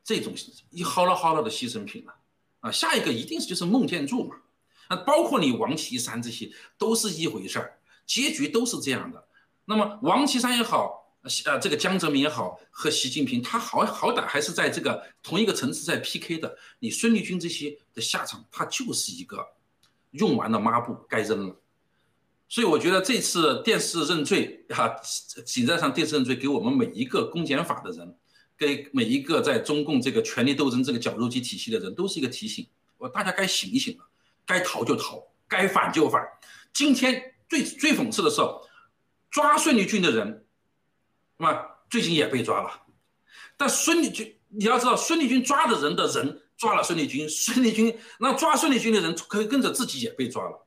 [0.06, 0.34] 这种
[0.68, 2.14] 一薅了薅了的牺牲品了，
[2.60, 4.36] 啊，下一个一定是就是孟建柱嘛，
[4.88, 9.26] 啊，包括你王岐山这些都是一回事儿，结局都是这样的。
[9.64, 16.58] 那么王岐山也好，呃，这个江泽民也好，和习近平他好好歹还是在这个同一个层次在 PK 的。
[16.80, 19.42] 你孙立军这些的下场，他就是一个
[20.10, 21.56] 用完了抹布该扔了。
[22.54, 24.88] 所以我觉得这次电视认罪哈，
[25.44, 28.16] 紧站上电视认罪，给我们每一个公检法的人。
[28.56, 32.64] 给每一个在中共这个权力斗争这个绞肉机体系的人都是一个提醒，
[32.96, 34.04] 我大家该醒一醒了，
[34.46, 36.22] 该逃就逃，该反就反。
[36.72, 38.40] 今天最最讽刺的是，
[39.32, 40.46] 抓孙立军的人，
[41.38, 42.70] 那么最近也被抓了，
[43.56, 50.63] 但孙立军你要知道，孙立军抓的人的人抓了孙立军，孙立军那抓孙立军的人可以跟着自己也被抓了。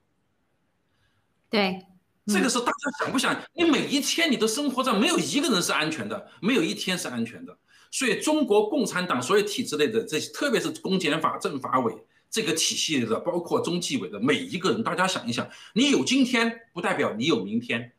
[1.50, 1.86] 对，
[2.26, 3.36] 这个是大家想不想？
[3.54, 7.58] 你每一天你的生活上没有一个人是安全的，没有一天是安全的。
[7.89, 11.95] 所以，中国共产党所有体制内的这些，特别是公检法、政法委
[12.30, 17.93] 这个体系的，包括中纪委的每一个人，大家想一想，你有今天，不代表你有明天。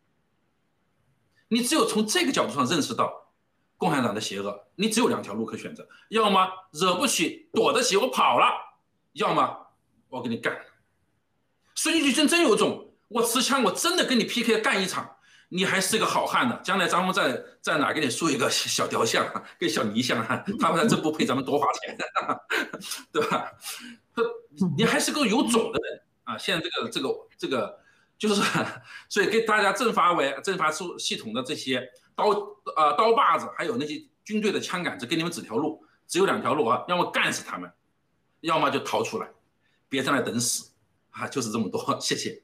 [1.49, 3.32] 你只有从这个角度上认识到
[3.78, 8.46] 共产党的邪恶，你只有两条路可选择：要么惹不起、躲得起，我跑了；
[9.14, 9.68] 要么
[10.11, 10.55] 我跟你干。
[11.74, 15.16] 孙立军真有种，我持枪，我真的跟你 PK 干一场。
[15.50, 19.26] 你还是个好汉呢，将来咱们在在哪给你塑一个小雕像，
[19.59, 20.22] 跟小泥像，
[20.61, 21.96] 他们真不配咱们多花钱，
[23.11, 23.50] 对吧？
[24.76, 26.36] 你还是个有种的人啊！
[26.36, 27.80] 现在这个这个这个，
[28.18, 28.42] 就是，
[29.09, 32.28] 所以给大家政法委、政法系系统的这些刀
[32.76, 37.72] 呃刀把子，还有那些军队的枪杆子，给你们指条路，只有两条路啊，要么干死他们，
[38.42, 39.30] 要么就逃出来，
[39.88, 40.72] 别在那等死
[41.12, 41.26] 啊！
[41.26, 42.42] 就是这么多，谢谢。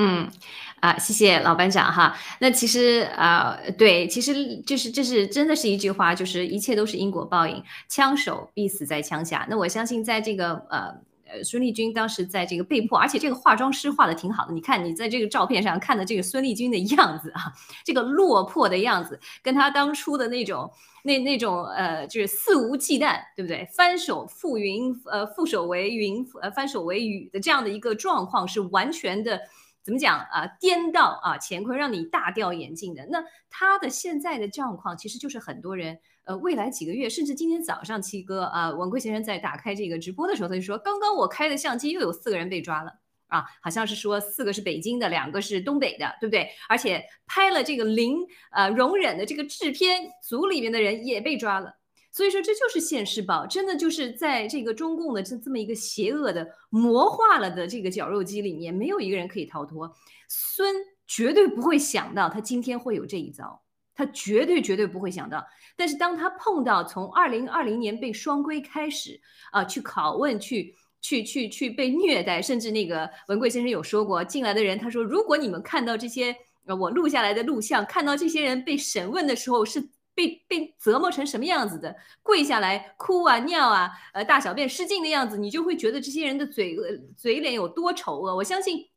[0.00, 0.30] 嗯，
[0.78, 2.16] 啊，谢谢老班长哈。
[2.38, 9.44] 那其实啊，对，其实就是这是真的是一句话，就是一切都是因果报应，枪手必死在枪下。
[9.50, 10.94] 那我相信，在这个呃
[11.26, 14.54] 呃，孙立军当时在这个被迫，而且这个化妆师画的挺好的。
[14.54, 17.52] 你看，你在这个照片上看的这个孙立军的样子啊，
[17.84, 20.70] 这个落魄的样子，跟他当初的那种
[21.02, 23.68] 那那种呃，就是肆无忌惮，对不对？
[23.74, 29.40] 翻手覆云，呃，覆手为云，呃，翻手为雨的这样的一个状况，是完全的。
[29.88, 30.46] 怎么讲啊？
[30.60, 33.06] 颠倒啊，乾坤让你大掉眼镜的。
[33.06, 42.92] 那他的现在的状况，其实就是很多人呃，未来几个月，甚至今天早上七哥啊，文贵先生在打开这个直播的时候，他就说，刚刚我开的相机又有四个人被抓了
[43.28, 46.50] 啊，好像是说四个是北京的，两个是东北的，对不对？
[46.68, 48.18] 而且拍了这个零
[48.50, 51.78] 呃容忍的这个制片组里面的人也被抓了。
[52.10, 59.94] 所以说，这就是现世报，真的就是在这个中共的这这么一个邪恶的魔化了的这个绞肉机里面，没有一个人可以逃脱。
[60.26, 60.74] 孙
[61.06, 63.62] 绝对不会想到他今天会有这一遭，
[63.94, 65.44] 他绝对绝对不会想到。
[65.76, 69.20] 但是当他碰到从二零二零年被双规开始
[69.52, 76.34] 啊，去拷问，去去去去被虐待，甚至那个文贵先生有说过，进来的人他说，如果你们看到这些
[76.66, 79.90] 我录下来的录像，看到这些人被审问的时候是。
[80.18, 81.94] 被被折磨成什么样子的？
[82.24, 86.76] 跪下来哭啊、尿啊、呃大小便失禁的样子，你就会觉得这些人的嘴
[87.16, 88.34] 嘴脸有多丑恶。
[88.34, 88.88] 我相信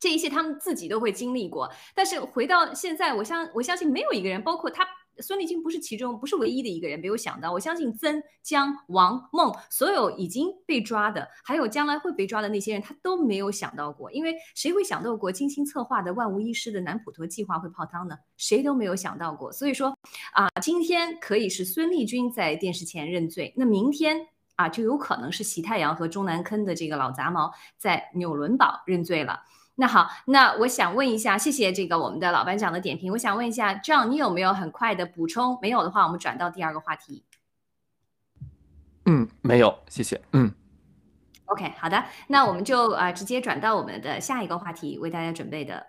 [0.00, 1.72] 这一切他们自己都会经历过。
[1.94, 4.84] 但是回到现在，我相我相信没有一个人，包括他。
[5.20, 18.16] 孙立军不是其中不是唯一的一个人没有想到，我相信曾江王孟所有已经被抓的，还有将来会被抓的那些人，他都没有想到过，因为谁会想到过精心策划的万无一失的南普陀计划会泡汤呢？
[18.36, 19.50] 谁都没有想到过。
[19.52, 19.96] 所以说
[20.32, 24.18] 啊，今天可以是孙立军在电视前认罪，那明天
[24.56, 29.40] 啊就有可能是习太阳和中南坑的这个老杂毛在纽伦堡认罪了。
[29.78, 33.12] 那好，那我想问一下，谢谢这个我们的老班长的点评。
[33.12, 35.58] 我想问一下，，John，你有没有很快的补充？
[35.60, 37.24] 没有的话，我们转到第二个话题。
[39.04, 40.20] 嗯，没有，谢谢。
[40.32, 40.50] 嗯
[41.44, 45.86] ，OK，好的，那我们就啊直接转到我们的下一个话题，为大家准备的，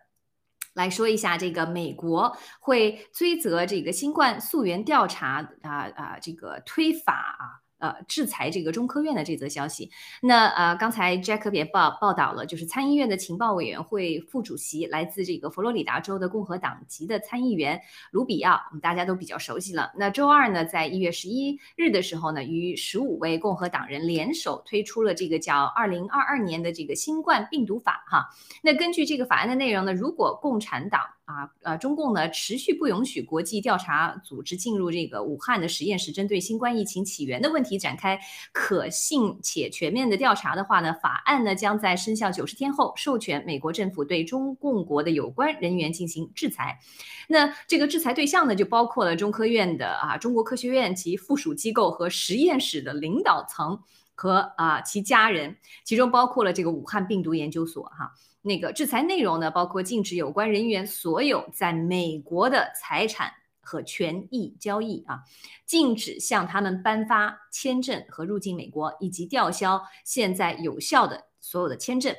[0.73, 7.63] 来说一下这个美国会追责这个新冠溯源调查啊啊这个推法啊。
[7.79, 17.79] 呃，制裁这个中科院的这则消息，那呃，刚才 Jack 也报报道了，就是参议院的情报委员会副主席，来自这个佛罗里达州的共和党籍的参议员
[18.11, 19.91] 卢比奥，我们大家都比较熟悉了。
[19.95, 28.27] 那周二呢，在一月十一日的时候呢，与十五位共和党人联手推出了这个叫二零二二年的这个新冠病毒法哈。
[28.63, 38.17] 那根据这个法案的内容呢，如果共产党啊，呃，中共呢持续不允许国际调查组织进入这个武汉的实验室，针对新冠疫情起源的问题展开
[38.53, 46.79] 可信且全面的调查的话呢，法案呢将在生效九十天后授权美国政府对中共国的有关人员进行制裁。
[47.27, 53.77] 那这个制裁对象呢，就包括了中科院的啊中国科学院及附属机构和实验室的领导层
[54.15, 58.13] 和啊其家人，其中包括了这个武汉病毒研究所哈。
[58.47, 63.29] 那个制裁内容呢，包括禁止有关人员所有在美国的财产
[63.59, 65.19] 和权益交易啊，
[65.65, 72.15] 禁止向他们颁发签证和入境美国，以及吊销现在有效的所有的签证。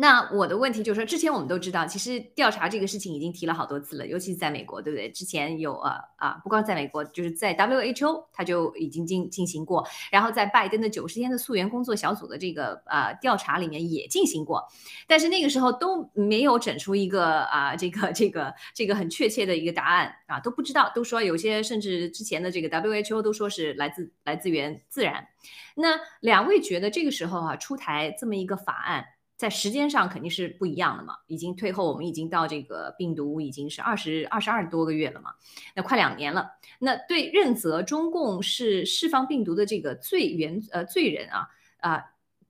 [0.00, 5.10] 那我的问题就是说，之前我们都知道，其实调查这个事情已经提了好多次了，尤其是在美国，对不对？
[5.10, 14.64] 之前有呃啊，不光在美国，就是在 WHO，它就已经进进行过，然后在拜登的九十天的溯源工作小组的这个呃调查里面也进行过，
[15.08, 25.26] 但是那个时候都没有整出一个啊这个这个这个很确切的一个答案啊，都不知道，都说有些甚至之前的这个 WHO 都说是来自来自源自然。
[25.74, 29.04] 那两位觉得这个时候啊出台这么一个法案？
[29.38, 35.30] 在时间上肯定是不一样的嘛，已经退后，我们已经到这个病毒已经是二十二十二多个月了嘛，
[35.74, 36.50] 那快两年了。
[36.80, 42.04] 那对认责中共是释放病毒的这个罪原呃罪人啊啊。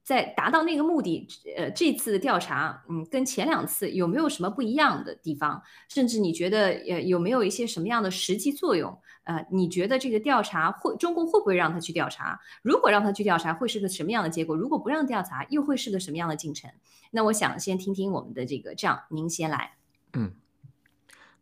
[0.08, 5.62] 在达到那个目的，呃，这次的调查，嗯，跟前两次有没有什么不一样的地方？
[5.86, 8.98] 甚至你觉得，呃，有没有一些什么样的实际作用？
[9.24, 12.40] 呃，你觉得这个调查会，中共会不会让他去调查？
[12.62, 14.56] 如果让他去调查，会是个什么样的结果？
[14.56, 16.70] 如果不让调查，又会是个什么样的进程？
[17.10, 19.72] 那我想先听听我们的这个，这样您先来。
[20.14, 20.32] 嗯，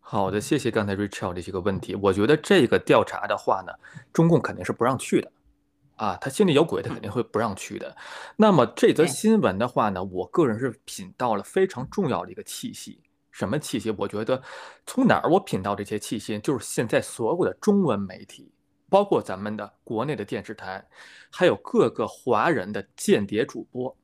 [0.01, 1.95] 好的，谢谢刚才 Richard 的这个问题。
[1.95, 3.73] 我觉得这个调查的话呢，
[4.13, 5.31] 中共肯定是不让去的。
[5.97, 7.97] 啊，他心里有鬼，他肯定会不让去的。
[8.37, 13.03] 那么这则新闻的话呢，我个人是品到了非常重要的一个气息。
[13.31, 13.91] 什么气息？
[13.99, 14.43] 我觉得
[14.87, 18.51] 从哪儿我品到这些气息，就是现在所有的中文媒体，
[18.89, 20.87] 包括咱们的国内的电视台，
[21.31, 23.95] 还有各个华人的间谍主播，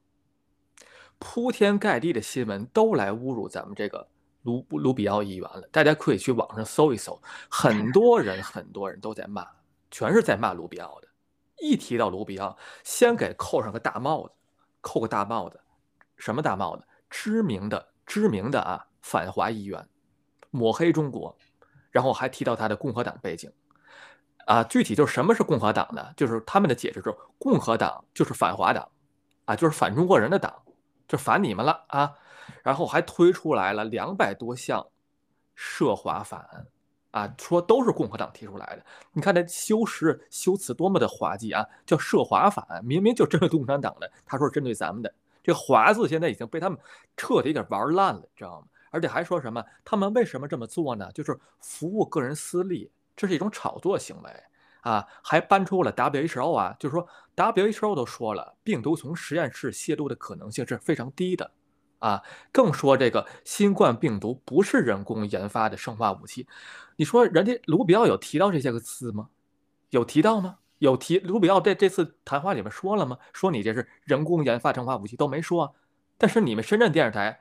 [1.18, 4.07] 铺天盖地的新闻都来侮辱咱们这个
[4.43, 5.62] 卢卢比奥议员了。
[5.72, 7.18] 大家可以去网上搜一搜，
[7.49, 9.47] 很多人很多人都在骂，
[9.90, 11.09] 全是在骂卢比奥的。
[11.61, 14.32] 一提到卢比奥，先给扣上个大帽子，
[14.80, 15.61] 扣个大帽子，
[16.16, 16.84] 什么大帽子？
[17.09, 19.86] 知名的、知名的啊，反华议员，
[20.50, 21.36] 抹黑中国，
[21.90, 23.53] 然后还提到他的共和党背景，
[24.46, 26.12] 啊，具体就是什么是共和党呢？
[26.16, 28.90] 就是他们的解释就是共和党就是反华党，
[29.44, 30.62] 啊，就是反中国人的党，
[31.07, 32.14] 就反你们了啊，
[32.62, 34.86] 然后还推出来了两百多项
[35.55, 36.66] 涉华法案。
[37.13, 41.65] 啊，说都是共和党提出来的，你看这修饰修辞多么的滑稽啊！
[41.87, 46.79] 叫涉华法，明明就针对共产党的，他说针对咱们的，这“华”字现在已经被他们
[47.17, 48.67] 彻底给玩烂了，知道吗？
[48.91, 51.11] 而且还说什么，他们为什么这么做呢？
[51.13, 54.31] 就是服务个人私利，这是一种炒作行为
[54.81, 55.07] 啊！
[55.23, 57.07] 还搬出了 WHO 啊，就是说
[57.37, 61.51] WHO 都说了，病毒从实验室泄露的可能性是非常低的。
[62.03, 66.48] 啊，更说这个新冠病毒不是人工研发的生化武器，
[66.96, 69.28] 你说人家卢比奥有提到这些个词吗？
[69.90, 70.59] 有提到吗？
[70.78, 73.16] 有提卢比奥在这次谈话里面说了吗？
[73.32, 75.76] 说你这是人工研发生化武器都没说，
[76.18, 77.40] 但是你们深圳电视台，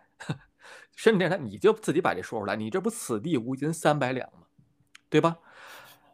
[0.95, 4.41] 深圳电视台你就自己把这说出来，你这不此地无银三百两吗？
[5.09, 5.39] 对吧？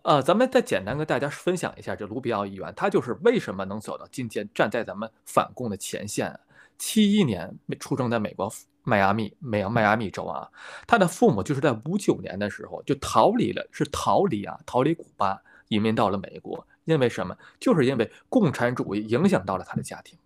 [0.04, 6.40] 呃，咱们再简单跟大家分享一下，这卢比奥议员他就是为什么能走到今天，站在咱们反共的前线。
[6.78, 8.52] 七一年出生在美国
[8.84, 10.50] 迈阿密，迈迈阿密州啊，
[10.86, 16.66] 他的父母就是在五九年的时候就逃离了，是逃离啊，逃离古巴，移民到了美国。
[16.86, 17.36] 因为什么？
[17.60, 20.18] 就是因为共产主义影响到了他的家庭，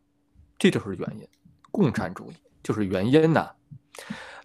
[0.60, 1.28] 这就是原因。
[1.72, 3.52] 共产主义就是原因呐。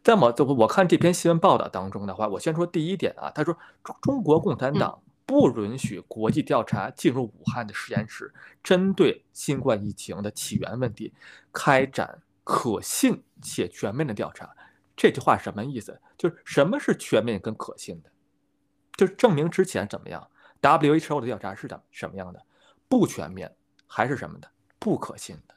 [0.04, 5.02] 那么，我我看这篇新闻报道当中的话，我先说第一点啊，他说中中国共产党。
[5.26, 11.12] 不允许国际调查进入武汉的实验室，针对新冠疫情的起源问题
[11.52, 14.48] 开展可信且全面的调查。
[14.94, 16.00] 这句话什么意思？
[16.16, 18.10] 就是什么是全面跟可信的？
[18.96, 20.30] 就是证明之前怎么样
[20.62, 22.40] ？WHO 的调查是怎什么样的？
[22.88, 23.54] 不全面
[23.86, 24.48] 还是什么的？
[24.78, 25.54] 不可信的。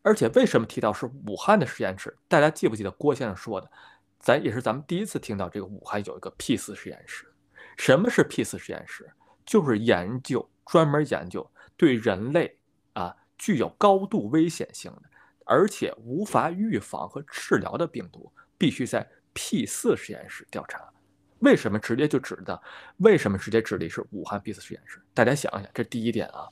[0.00, 2.16] 而且为什么提到是武汉的实验室？
[2.26, 3.70] 大家记不记得郭先生说的？
[4.18, 7.30] 咱也是咱们第一次听到这个武汉有一个 P 四实验室。
[7.76, 9.10] 什么是 P 四实验室？
[9.44, 12.58] 就是研究专门研究对人类
[12.94, 15.02] 啊具有高度危险性的，
[15.44, 18.32] 而且无法预防和治疗的病毒。
[18.56, 20.88] 必须在 P 四实验室调查，
[21.40, 22.62] 为什么直接就指的？
[22.98, 25.02] 为什么直接指的是武汉 P 四实验室？
[25.12, 26.48] 大家想一想，这第一点啊。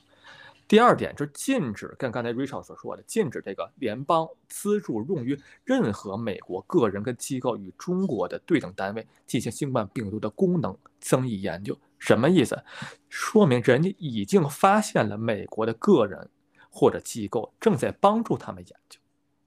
[0.73, 11.77] 第二点就是禁止，跟刚才 Rachel 所说的，禁止这个联邦资助用于任何美国个人跟机构与中国的对等单位进行新冠病毒的功能增益研究。
[11.99, 12.59] 什么意思？
[13.07, 16.27] 说明人家已经发现了美国的个人
[16.71, 18.99] 或者机构正在帮助他们研究，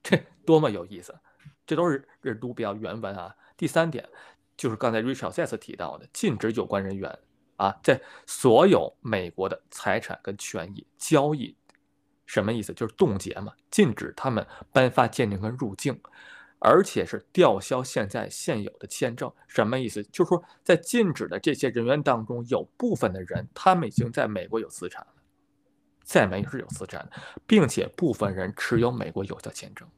[0.05, 1.13] 这多么有意思！
[1.67, 3.35] 这都是是读比较原文啊。
[3.57, 4.09] 第三点
[4.57, 7.19] 就是刚才 Rachel 再次提到的，禁止有关人员
[7.57, 11.57] 啊在所有美国的财产跟权益交易，
[12.27, 12.73] 什么意思？
[12.73, 16.01] 就是冻结嘛，禁止他们颁发鉴定跟入境，
[16.59, 19.33] 而且是吊销现在现有的签证。
[19.47, 20.03] 什么意思？
[20.05, 25.15] 就是说在禁止的这些人员当中，有部分的人他们已经在美国有资产了，
[26.03, 27.13] 在美是有资产的，
[27.47, 29.89] 并且部分人持有美国有效签证。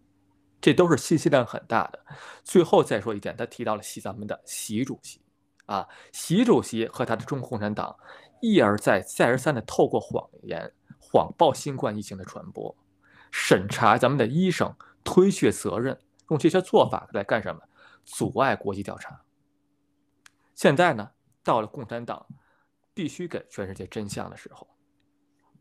[0.60, 2.04] 这都是信息量很大的。
[2.42, 5.20] 最后再说一点，他提到了习咱们的习主席
[5.68, 7.94] 啊，习主席和他的中国共产党
[8.40, 12.74] 一而再、再而三的透过谎言谎报新冠疫情的传播，
[13.30, 15.98] 审查咱们的医生，推卸责任，
[16.30, 17.60] 用这些做法来干什么？
[18.04, 19.20] 阻碍国际调查。
[20.54, 21.10] 现在呢，
[21.44, 22.26] 到了共产党
[22.94, 24.66] 必须给全世界真相的时候。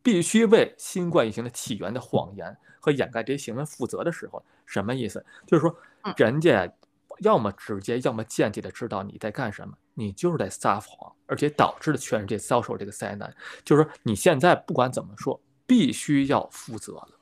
[0.03, 5.25] 必须为新冠疫情的起源的谎言和掩盖这些行为负责的时候，什么意思？
[5.45, 5.75] 就是说，
[6.15, 6.71] 人家
[7.19, 13.35] 要么直接，要么间接的知道你在干什么，你就是在撒谎，而且导致了全世界遭受这个灾难。
[13.65, 17.19] 就是说，你现在不管怎么说，必须要负责了。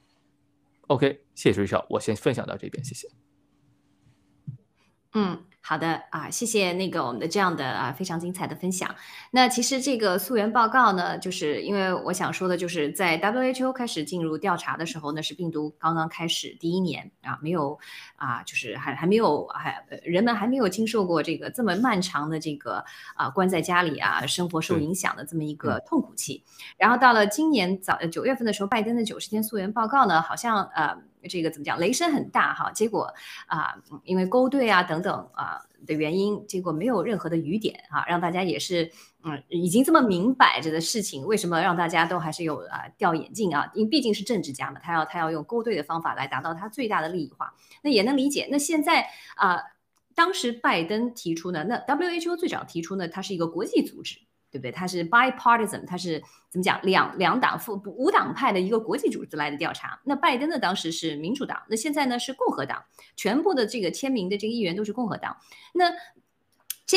[0.88, 3.08] OK，谢谢学校，我先分享到这边，谢谢。
[5.14, 5.42] 嗯。
[5.68, 8.94] 好的啊，谢谢那个我们的这样的啊非常精彩的分享。
[9.32, 17.80] 那其实这个溯源报告呢，就是因为我想说的，就是在 WHO 开始进入调查的时候呢，是病毒刚刚开始第一年啊，没有
[18.16, 22.86] 啊，就是还还没有还人们还没有经受过这个这么漫长的这个
[23.16, 26.44] 啊关在家里啊生活受影响的这么一个痛苦期。
[26.78, 30.96] 然后到了今年早九月份的时候，拜登的九十天溯源报告呢，好像呃。
[31.28, 31.80] 这个怎么讲？
[31.80, 33.14] 雷声很大哈，结果
[33.48, 38.92] 啊，因为勾兑啊等等啊的原因，结果没有任何的雨点啊，让大家也是
[39.24, 43.72] 嗯，已经这么明摆着的事情，为什么让大家都还是有啊掉眼镜啊？
[43.74, 48.48] 因为毕竟是政治家嘛，他要他要用勾兑的方法来达到他最大的利益化，那也能理解。
[48.52, 49.60] 那现在啊，
[50.14, 54.20] 当时拜登提出呢，那 WHO 最早提出呢，它是一个国际组织。
[54.56, 54.72] 对不对？
[54.72, 56.82] 它是 bipartisan，它是怎么讲？
[56.84, 60.00] 两两党副五党派的一个国际组织来的调查。
[60.06, 60.58] 那拜登呢？
[60.58, 62.82] 当时是民主党，那现在呢是共和党，
[63.18, 65.36] 全部的这个签名的这个议员都是共和党。
[65.74, 65.92] 那。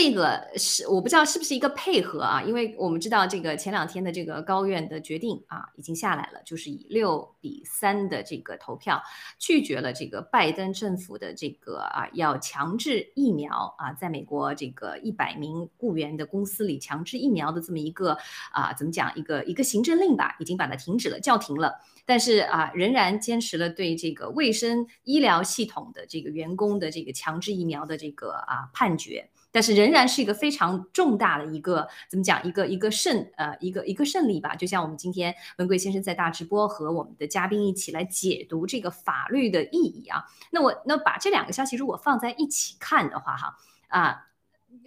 [0.01, 9.03] 这个是我不知道是不是一个配合啊，因为我们知道这个前两天的这个高院的决定啊已经下来了，就是以六比三的这个投票
[9.40, 18.16] 拒绝了这个拜登政府的这个啊要强制疫苗啊在美国这个一百名雇员的公司里强制疫苗的这么一个
[18.53, 21.74] 啊怎么讲一个一个行政令吧，已经把它停止了，叫停了。
[22.07, 29.28] 但是啊仍然坚持了对这个卫生医疗系统的这个员工的这个强制疫苗的这个啊判决。
[29.59, 40.22] 但是仍然是一个非常重大的一个怎么讲一个一个胜呃一个一个胜利吧，就像我们今天文贵先生在大直播和我们的嘉宾一起来解读这个法律的意义啊。
[40.52, 43.56] 那我那把这两个消息如果放在一起看的话哈
[43.88, 44.26] 啊，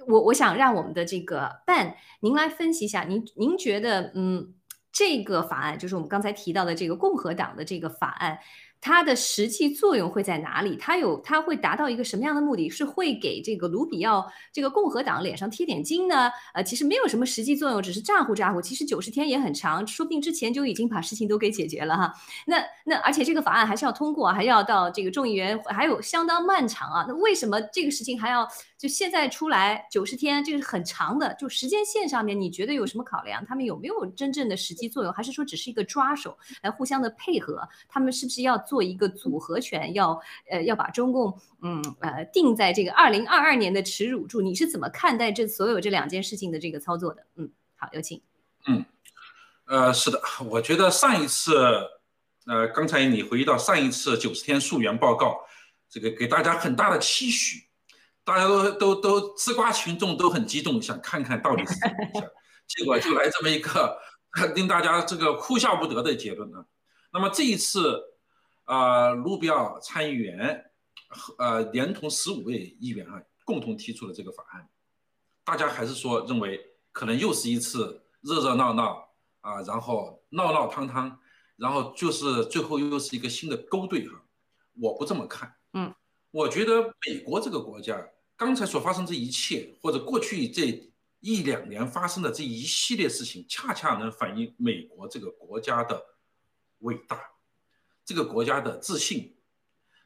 [0.07, 4.53] 我我想让我们的这个 Ben 您来分析一下，您您觉得嗯
[4.93, 8.39] 这个法案就是我们刚才提到的这个共和党的这个法案。
[8.81, 10.75] 它的实际作用会在哪里？
[10.75, 12.67] 它有，它会达到一个什么样的目的？
[12.67, 16.31] 是会给这个卢比奥这个共和党脸上贴点金呢？
[16.53, 18.61] 呃，其实没有什么实际作用，只是咋呼咋呼。
[18.61, 22.13] 其实九十天也很长，说不定之前就已经把事情都给解决了哈。
[22.47, 27.05] 那那而且这个法案还是要通过，还要到这个众议员，还有相当漫长啊。
[27.07, 28.47] 那为什么这个事情还要？
[28.81, 33.45] 就现在出来九十天，这个是很长的，就时间线上面，你觉得有什么考量？
[33.45, 35.13] 他们有没有真正的实际作用？
[35.13, 37.61] 还是说只是一个抓手来互相的配合？
[37.87, 39.93] 他们是不是要做一个组合拳？
[39.93, 40.19] 要
[40.49, 44.41] 呃要把中共嗯呃定在这个二零二二年的耻辱柱？
[44.41, 47.23] 你是怎么看待这所有这两件事情的这个操作的？
[47.35, 48.19] 嗯，好，有请。
[48.65, 48.83] 嗯，
[49.65, 50.19] 呃，是的，
[50.49, 51.55] 我觉得上一次
[52.47, 55.39] 呃，刚才你回忆到上一次九十天溯源报告，
[55.87, 57.63] 这个给大家很大的期许，
[58.31, 62.31] 大家都都都吃瓜群众都很激动，想看看到底是怎么回事，
[62.65, 63.99] 结果就来这么一个
[64.55, 66.65] 令大家这个哭笑不得的结论啊。
[67.11, 68.01] 那么这一次，
[68.63, 70.71] 啊，卢比奥参议员
[71.09, 74.65] 和呃连同十五位议员啊，共同提出了这个法案，
[75.43, 76.57] 大家还是说认为
[76.93, 79.09] 可能又是一次热热闹闹
[79.41, 81.19] 啊，然后闹闹汤汤。
[81.57, 84.19] 然后就是最后又是一个新的勾兑哈，
[84.79, 85.93] 我不这么看，嗯，
[86.31, 88.03] 我觉得美国这个国家
[88.41, 96.03] 刚才所发生这一切，或者过去这一两年发生的这一系列事情，恰恰能反映美国这个国家的
[96.79, 97.21] 伟大，
[98.03, 99.35] 这个国家的自信，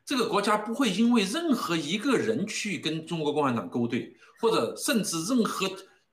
[0.03, 5.65] 这个国家不会因为任何一个人去跟中国共产党勾兑，或者甚至任何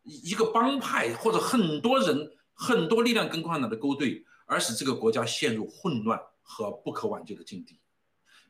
[0.05, 4.25] 一个帮派或者很多人很多力量跟共产党的勾兑。
[4.47, 7.81] 而使这个国家陷入混乱和不可挽救的境地。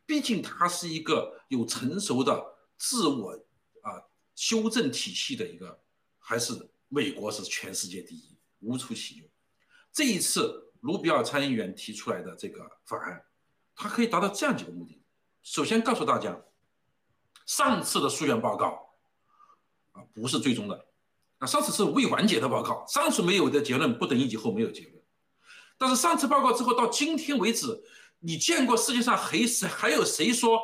[0.04, 2.44] 毕竟它是一个有成熟的
[2.76, 3.38] 自我
[4.42, 5.80] 修正体系的一个，
[6.18, 6.52] 还是
[6.88, 9.24] 美国是全世界第一，无出其右。
[9.92, 13.24] 这一次卢比奥参议员提出来的这个法案，
[13.76, 15.00] 它可以达到这样几个目的：
[15.44, 16.36] 首先告诉大家，
[17.46, 18.96] 上次的溯源报告
[19.92, 20.88] 啊不是最终的，
[21.38, 25.00] 啊上次是未完结的报告，上次没有的结论不等于以后没有结论。
[25.78, 27.80] 但是上次报告之后到今天为止，
[28.18, 30.58] 你见过世界上还谁还有谁说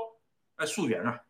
[0.56, 1.20] 哎溯源啊？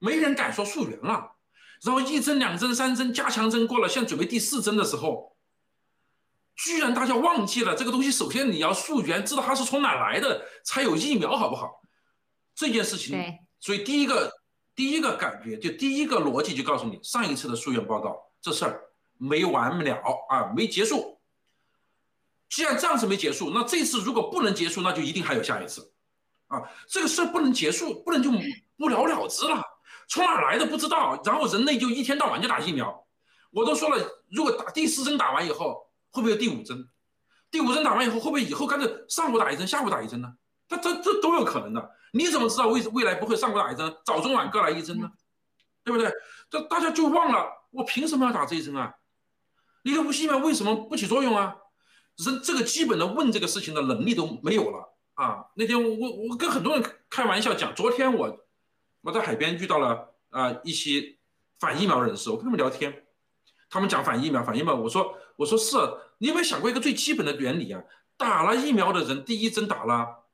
[0.00, 1.36] 没人敢说溯源了。
[1.82, 5.36] 然后一针、两针、三针加强针过了，现在准备第四针的时候，
[6.54, 8.10] 居然大家忘记了这个东西。
[8.10, 11.82] 首先你要溯源，知道它是从哪来的，才有疫苗，好不好？
[12.54, 13.18] 这件事情，
[13.58, 14.30] 所以第一个
[14.74, 18.80] 第一个感觉就第一个逻辑就告诉你，上一次的溯源报告这事儿
[19.18, 21.18] 没完了啊，没结束。
[22.48, 25.92] 既然这样子没结束，那这次如果不能结束，那就一定还有下一次，
[26.48, 28.30] 啊，这个事儿不能结束，不能就
[28.76, 29.61] 不了了之了。
[30.12, 33.06] 从哪来的不知道，然后人类就一天到晚就打疫苗。
[33.50, 33.96] 我都说了，
[34.30, 36.86] 如果打第四针打完以后，会不会有第五针？
[37.50, 40.30] 第五针打完以后，会不会以后干脆上午打一针，下午打一针呢？
[40.68, 41.90] 这这这都有可能的。
[42.12, 45.10] 你怎么知道未未来不会上午打一针，早中晚各来一针呢？
[45.82, 46.12] 对不对？
[46.50, 48.92] 这大家就忘了，我凭什么要打这一针啊？
[49.82, 51.56] 你的无疫苗为什么不起作用啊？
[52.18, 55.46] 人这个基本的问这个事情的能力都没有了啊！
[55.56, 58.41] 那天我我跟很多人开玩笑讲，昨天我
[59.02, 61.16] 我在海边遇到了啊一些
[61.60, 63.04] 反疫苗人士，我跟他们聊天，
[63.68, 65.76] 他们讲反疫苗反疫苗，我说我说是，
[66.18, 67.82] 你有没有想过一个最基本的原理啊？
[68.16, 70.24] 打了疫苗的人第一针打了，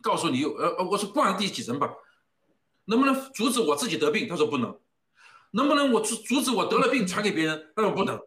[0.00, 1.92] 告诉你呃呃，我说不管第几针吧，
[2.86, 4.26] 能不能阻止我自己得病？
[4.28, 4.78] 他说不能，
[5.50, 7.72] 能不能我阻阻止我得了病传给别人？
[7.76, 8.20] 他说不能。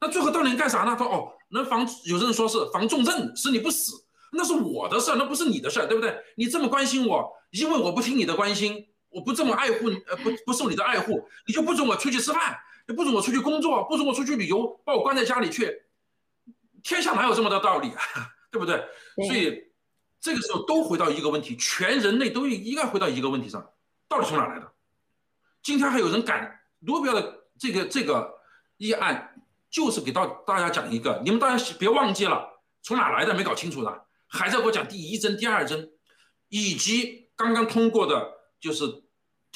[0.00, 0.96] 那最后到底干啥呢？
[0.98, 1.32] 他说哦。
[1.50, 6.14] 能防，有人说是防重症，使你不死，那是我的事儿，那不是你的事儿，对不对？
[6.36, 8.86] 你这么关心我，因为我不听你的关心，
[9.18, 12.56] 我不这么爱护你，呃，不不受你的爱护，你就不准我出去吃饭，
[12.86, 15.82] 你不准我出去工作，不准我出去旅游，把我关在家里去，
[16.84, 18.00] 天下哪有这么多道理啊？
[18.52, 18.84] 对不对？
[19.26, 19.64] 所以
[20.20, 23.68] 这个时候都回到一个问题，全人类都应该回到一个问题上，
[24.06, 24.72] 到底从哪来的？
[25.62, 28.38] 今天还有人敢罗比奥的这个这个
[28.76, 29.34] 议案？
[29.70, 35.90] 就是给到大家讲一个，你们大家别忘记了从哪来的没搞清楚的，还在给我讲第一针、第二针，
[36.48, 38.84] 以及刚刚通过的，就是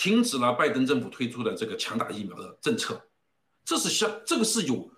[0.02, 3.00] 停止了拜登政府推出的这个强打疫苗的政策，
[3.64, 4.90] 这是相这个是有，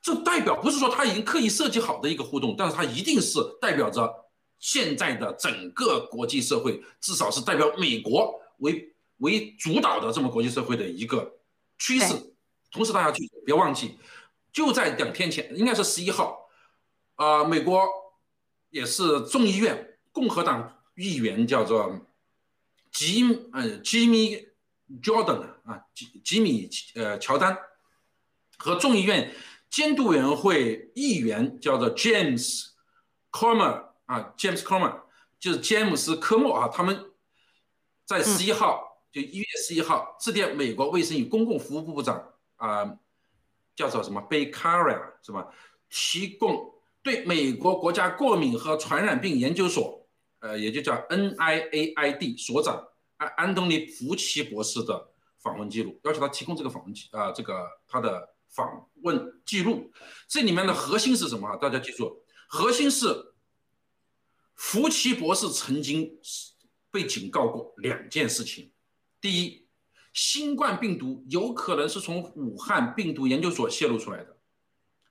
[0.00, 4.08] 这代表不是说他已经刻意设计好的一个互动，但是它一定是代表着
[4.60, 11.40] 现在的整个国际社会，至少是代表美国为为主导的这么国际社会的一个
[11.76, 12.14] 趋势。
[12.70, 13.98] 同时大家记住，别忘记。
[14.52, 16.38] 就在两天前，应该是十一号，
[17.16, 17.84] 啊，美国
[18.70, 21.98] 也是众议院共和党议员叫做
[22.92, 24.51] 吉，嗯，吉米
[25.00, 27.56] Jordan 啊，吉吉米呃乔丹
[28.58, 29.32] 和众议院
[29.70, 32.66] 监督委员会议员叫做 James
[33.32, 35.02] c o r m e r 啊，James c o r m e r
[35.38, 37.12] 就是詹姆斯科莫啊，他们
[38.04, 42.98] 在十一号，就一月十一号致电美国卫生与公共服务部部长啊。
[43.74, 45.48] 叫做什么 b a c a r i a 是吧？
[45.88, 50.06] 提供对美国国家过敏和传染病研究所，
[50.40, 52.86] 呃，也就叫 NIAID 所长
[53.22, 59.92] 安安东尼福奇博士的访问记录，要求他提供这个访问记啊，这个他的访问记录。
[60.28, 61.56] 这里面的核心是什么啊？
[61.56, 63.34] 大家记住，核心是
[64.54, 66.18] 福奇博士曾经
[66.90, 68.72] 被警告过两件事情，
[69.20, 69.62] 第一。
[70.14, 74.36] 新冠病毒有可能是从武汉病毒研究所泄露出来的。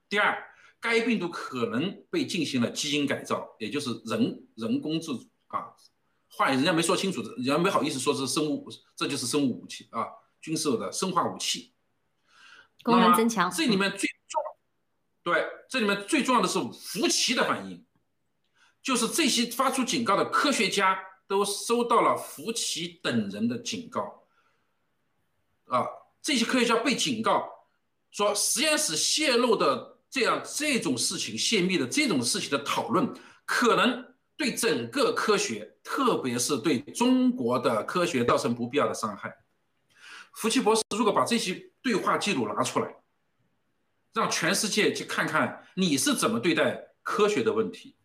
[0.07, 0.37] 第二，
[0.79, 5.09] 该病毒可能被进行了基因改造，也就是人人工制
[5.47, 5.73] 啊，
[6.31, 10.07] 话人家没说清楚，人家没好意思说是生物，这就是生物武器啊，
[10.41, 11.73] 军事的生化武器。
[12.83, 13.51] 功能增强。
[13.51, 14.41] 这里面最重，
[15.21, 17.85] 对，这里面最重要的是福奇的反应，
[18.81, 24.25] 就是这些发出警告的科学家都收到了福奇等人的警告，
[25.65, 25.85] 啊，
[26.21, 27.47] 这些科学家被警告
[28.09, 33.13] 说实验室泄露的这样这种事情泄密的这种事情的讨论，
[33.45, 39.35] 可能对整个科学，特别是对中国的科学造成不必要的伤害。
[40.33, 42.95] 福奇博士如果把这些对话记录拿出来，
[44.13, 47.95] 让全世界去看看你是怎么对待科学的问题，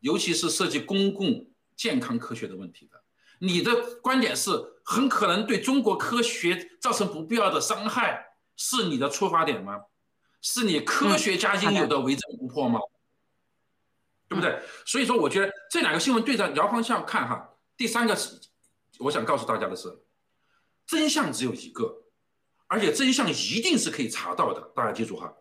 [0.00, 3.02] 尤其是涉及公共健康科学的问题的。
[3.38, 4.50] 你的观点是
[4.84, 9.80] 很可能对中国科学造成不必要的伤害，是你的出发点吗？
[10.40, 12.80] 是你科学家应有的为真不破吗？
[14.32, 14.58] 对不对？
[14.86, 17.46] 所以说，我觉得这两个新闻对着遥方向看哈。
[17.76, 18.40] 第三个是，
[18.98, 20.02] 我想告诉大家的是。
[20.86, 22.04] 真相只有一个，
[22.66, 24.60] 而且真相一定是可以查到的。
[24.74, 25.32] 大家记住哈，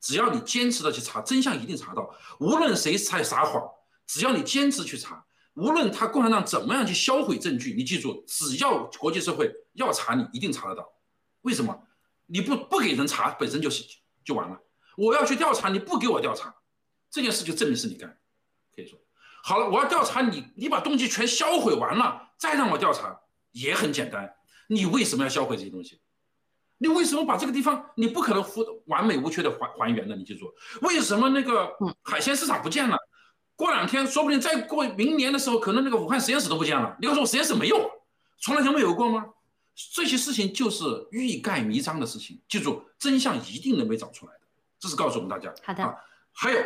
[0.00, 2.12] 只要你坚持的去查，真相一定查到。
[2.40, 3.62] 无论谁在撒谎，
[4.06, 5.24] 只要你坚持去查，
[5.54, 10.86] 无论他共产党怎么样去销毁证据，你记住，只要国际社会要查你，一定查得到。
[11.42, 11.86] 为什么？
[12.26, 13.84] 你不不给人查，本身就是
[14.24, 14.58] 就完了。
[14.96, 16.54] 我要去调查，你不给我调查，
[17.10, 18.18] 这件事就证明是你干。
[18.74, 18.98] 可以说，
[19.42, 23.20] 好了，我要调查你，你把东西全销毁完了，再让我调查
[23.52, 24.34] 也很简单。
[24.68, 26.00] 你为什么要销毁这些东西？
[26.78, 30.16] 你为什么把这个地方你不可能复完美无缺的还还原的？
[30.16, 31.70] 你记住，为什么那个
[32.02, 32.96] 海鲜市场不见了？
[33.54, 36.96] 过两天说不定再过明年的时候，可能那个武汉实验室都不见了。
[37.00, 37.90] 你告诉我实验室没有？
[38.40, 39.24] 从来就没有过吗？
[39.94, 42.42] 这些事情就是欲盖弥彰的事情。
[42.48, 44.40] 记住，真相一定能被找出来的。
[44.80, 45.54] 这是告诉我们大家。
[45.62, 45.96] 好的。
[46.32, 46.60] 还有，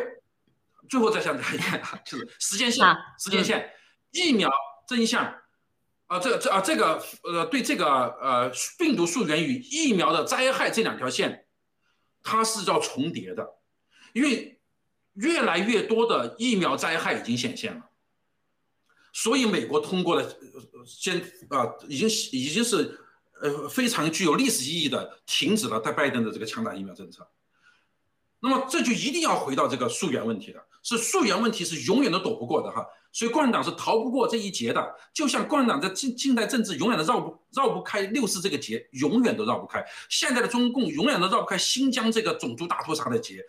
[0.89, 2.85] 最后再向大家讲，就是 时间线，
[3.19, 3.71] 时间线，
[4.11, 4.49] 疫苗
[4.87, 5.35] 真相。
[6.07, 7.85] 啊，这个这啊，这个呃，对这个
[8.21, 11.45] 呃，病毒溯源与疫苗的灾害这两条线，
[12.23, 13.45] 它是要重叠的，
[14.13, 14.61] 因为
[15.15, 17.89] 越来越多的疫苗灾害已经显现了，
[19.11, 20.33] 所以美国通过了
[20.85, 21.19] 先
[21.49, 22.97] 啊，已经已经是
[23.41, 27.29] 呃非常具有历史意义的停止了在拜登的这个强打疫苗政策，
[28.39, 32.85] 那么这就一定要回到这个溯源问题了，是溯源问题是永远都躲不过的哈。
[33.11, 39.83] 所以共产党是逃不过这一劫的，就像共产党在近近代政治永远都绕不绕不开六四这个劫，永远都绕不开。
[40.07, 43.43] 现在的中共永远都绕不开新疆这个种族大屠杀的劫，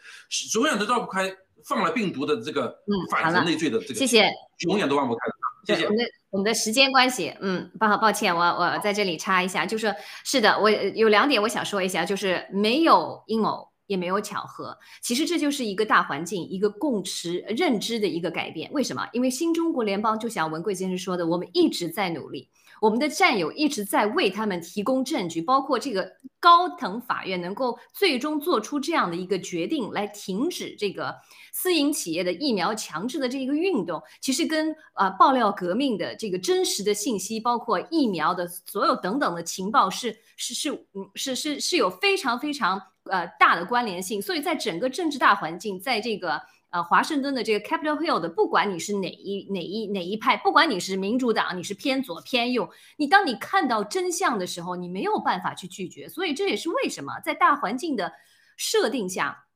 [0.54, 1.30] 永远都绕不开
[1.64, 2.74] 放了病毒的这个
[3.10, 3.94] 反人类罪的这个。
[3.94, 4.30] 谢谢。
[4.66, 5.20] 永远都忘不开。
[5.66, 5.84] 谢谢。
[5.84, 13.67] 我们的我们的时间关系，嗯，不好抱歉，我我在这里插一下，就是是的，我有两点我想说一下，就是没有阴谋。
[13.88, 18.70] 也没有巧合，其实这就是一个大环境、一个共识认知的一个改变。
[18.72, 19.08] 为什么？
[19.12, 22.48] 因为新中国联邦就像文贵先生说的，我们一直在努力，
[22.80, 31.14] 我们的战友一直在为他们提供证据，包括这个高等法院能够最终做出这样的一个决定，来停止这个
[31.52, 34.02] 私营企业的疫苗强制的这一个运动。
[34.20, 42.80] 其实跟啊爆料革命的这个真实的信息，包括疫苗的所有等等的情报，是是是嗯是是是有非常非常。
[43.10, 56.08] 呃，大的关联性，所以在整个政治大环境，在这个呃华盛顿的这个 Capitol Hill 的，不管你是哪一哪一哪一派，不管你是民主党，你是偏左偏右，你当你看到真相的时候，你没有办法去拒绝。
[56.08, 58.12] 所以这也是为什么在大环境的
[58.56, 59.46] 设定下，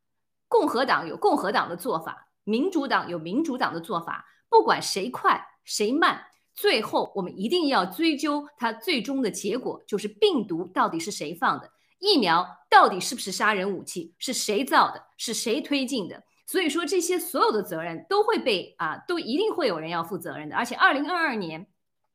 [0.49, 11.71] 共和党有共和党的做法，民主党有民主党的做法，不管谁快谁慢，最后我们一定要追究它最终的结果，就是病毒到底是谁放的。
[11.99, 14.15] 疫苗到底是不是杀人武器？
[14.19, 15.05] 是谁造的？
[15.17, 16.25] 是谁推进的？
[16.47, 20.57] 所以说这些所有的责任都会被啊，都一定会有人要负责任的。
[20.57, 21.67] 而且二零二二年，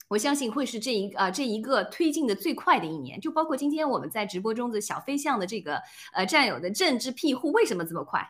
[0.09, 3.19] 我相信会是这一啊这一个推进的最快的一年。
[3.19, 5.81] 就包括今天我们在直播中的小飞象的这个
[6.13, 8.27] 呃战友的政治庇护，为什么这么快？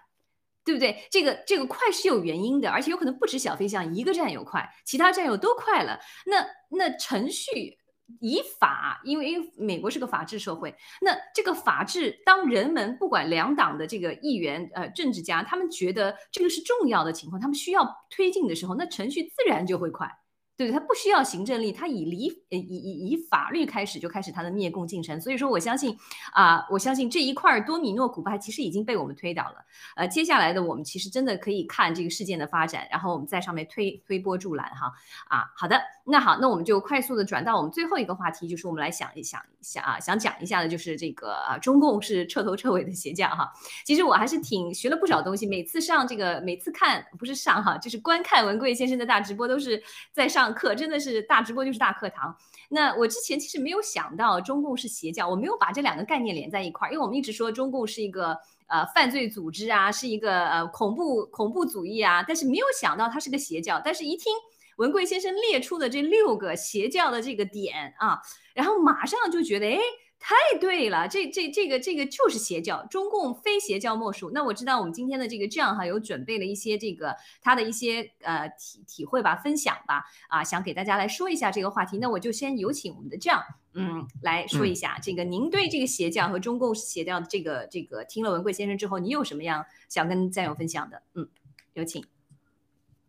[0.64, 1.08] 对不对？
[1.10, 6.00] 这个这个快是有原因的，而且有可能不止小飞象一个战友快，其他战友都快了。
[6.26, 7.78] 那那程序。
[8.22, 20.10] 以法，因为因为美国是个法治社会，那这个法治，当人们不管两党的这个议员、呃政治家，他们觉得这个是重要的情况，他们需要推进的时候，那程序自然就会快，
[20.58, 20.72] 对？
[20.72, 25.22] 他不需要行政力，他以理呃以以以法律开始就开始他的灭共进程。
[25.22, 25.98] 所以说，我相信
[26.34, 29.66] 啊，我相信这一块多米诺骨牌其实已经被我们推倒了。
[29.96, 34.92] 呃，接下来的我们其实真的可以看这个事件的发展，然后我们在上面推推波助澜哈。
[35.28, 43.52] 啊，好的，那好，那我们就快速的转到我们最后一个话题，就是我们来想一想一下啊，想讲一下的就是这个啊，中共是彻头彻尾的邪教哈。
[43.86, 50.47] 其实我还是挺学了不少东西，每次上这个每次看不是上哈，就是观看文贵先生的大直播都是在上。
[50.54, 52.36] 课真的是大直播就是大课堂。
[52.70, 58.38] 那我之前其实没有想到中共是邪教，我没有把这两个概念连在一块儿，因为我们一直说中共是一个
[58.68, 63.82] 呃犯罪组织啊，是一个呃恐怖恐怖主义啊，但是没有想到它是个邪教。
[63.84, 64.34] 但是一听
[64.78, 68.20] 文贵先生列出的这六个邪教的这个点啊，
[68.54, 69.80] 然后马上就觉得哎。
[70.20, 74.32] 太对了，这这这个这个就是邪教，中共非邪教莫属。
[74.34, 82.00] 那我知道我们今天的这个这样哈，有准备了一些这个他的一些呃体体会吧，分享吧，啊，想给大家来说一下这个话题。
[82.00, 83.42] 那我就先有请我们的这样，
[83.74, 91.04] 嗯，来说一下这个您对这个邪教和中共邪教的这个这个听了文贵先生之后，你有什么样想跟战友分享的？
[91.14, 91.30] 嗯，
[91.74, 92.04] 有请。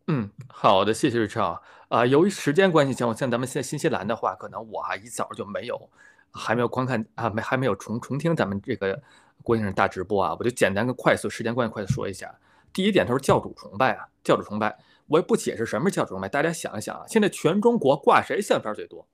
[0.09, 2.07] 嗯，好的，谢谢瑞超啊。
[2.07, 5.91] 由于时间关系，像像咱们现在新西兰的话，可能我啊一早就没有。
[6.33, 9.01] 还没有观看啊，没还没有重重听咱们这个
[9.43, 12.35] 郭先生大直播啊，我就简单跟快速时间关系快速说一下。
[12.73, 19.09] 第一点，他说教主崇拜啊，教主崇拜，我也不解释什么是教主崇拜，大家想一想啊，现在全中国挂谁相片最多，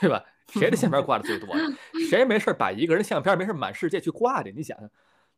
[0.00, 0.24] 对吧？
[0.48, 1.48] 谁的相片挂的最多？
[2.10, 4.52] 谁没事把一个人相片没事满世界去挂去？
[4.52, 4.90] 你想想，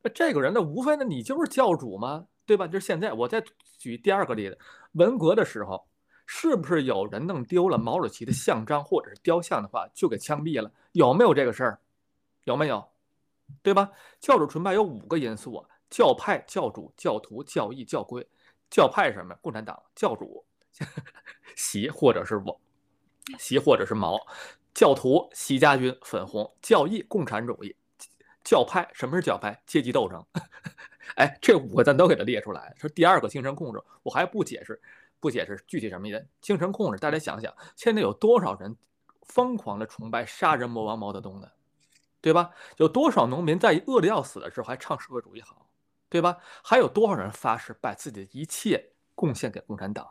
[0.03, 2.27] 那这个人呢，无非呢你就是教主吗？
[2.47, 2.67] 对吧？
[2.67, 3.45] 就是现在，我再
[3.79, 4.59] 举第二个例子，
[4.93, 5.87] 文革的时候。
[6.35, 10.73] 是不是有人弄丢了毛主席的像章或者是雕像的话，就给枪毙了？
[10.93, 11.79] 有没有这个事儿？
[12.45, 12.89] 有没有？
[13.63, 13.91] 对吧？
[14.19, 18.27] 教主崇拜有五个因素：教派、教主、教徒、教义、教规。
[18.71, 19.37] 教派什么？
[19.43, 19.79] 共产党。
[19.95, 20.43] 教主，
[21.55, 22.59] 习或者是我，
[23.39, 24.19] 习或者是毛。
[24.73, 26.51] 教徒，习家军，粉红。
[26.63, 27.77] 教义，共产主义。
[28.43, 29.63] 教派，什么是教派？
[29.67, 30.25] 阶级斗争。
[31.17, 32.75] 哎，这五个咱都给他列出来。
[32.79, 34.81] 说第二个精神控制，我还不解释。
[35.23, 36.99] 不解释具体什么意思，精神控制。
[36.99, 38.77] 大家想想，现在有多少人
[39.23, 41.49] 疯狂的崇拜杀人魔王毛泽东呢，
[42.21, 42.51] 对吧？
[42.79, 45.69] 有多少农民在饿得要死的时候还唱社会主义好，
[46.09, 46.39] 对吧？
[46.65, 50.05] 还有多少人发誓把自己的一切贡献给共产党？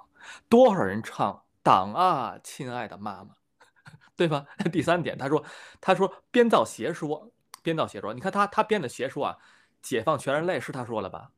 [0.48, 3.36] 多少人唱党啊，亲爱的妈妈，
[4.16, 4.46] 对吧？
[4.72, 5.44] 第三点，他说，
[5.82, 7.30] 他说编造邪说，
[7.62, 8.14] 编造邪说。
[8.14, 9.38] 你看他他编的邪说啊，
[9.82, 11.32] 解放全人类是他说了吧？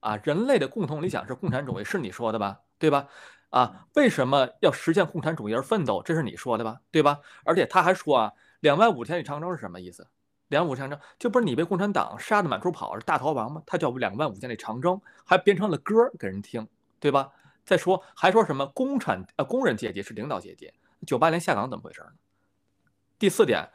[0.00, 2.60] 啊，人类的共同理想是共产主义，是你说的吧？
[2.78, 3.08] 对吧？
[3.50, 6.02] 啊，为什么要实现共产主义而奋斗？
[6.02, 6.80] 这是你说的吧？
[6.90, 7.20] 对吧？
[7.44, 10.06] 而且他还说啊，两万五千里长征是什么意思？
[10.48, 13.62] 两万五千里长征，这不是你被共产党杀的满处跑是大逃亡吗？
[13.66, 16.68] 他叫两万五千里长征，还编成了歌给人听，
[17.00, 17.30] 对吧？
[17.64, 20.72] 再说还说什么工产呃工人阶级是领导阶级？
[21.06, 22.12] 九八年下岗怎么回事呢？
[23.18, 23.68] 第四点，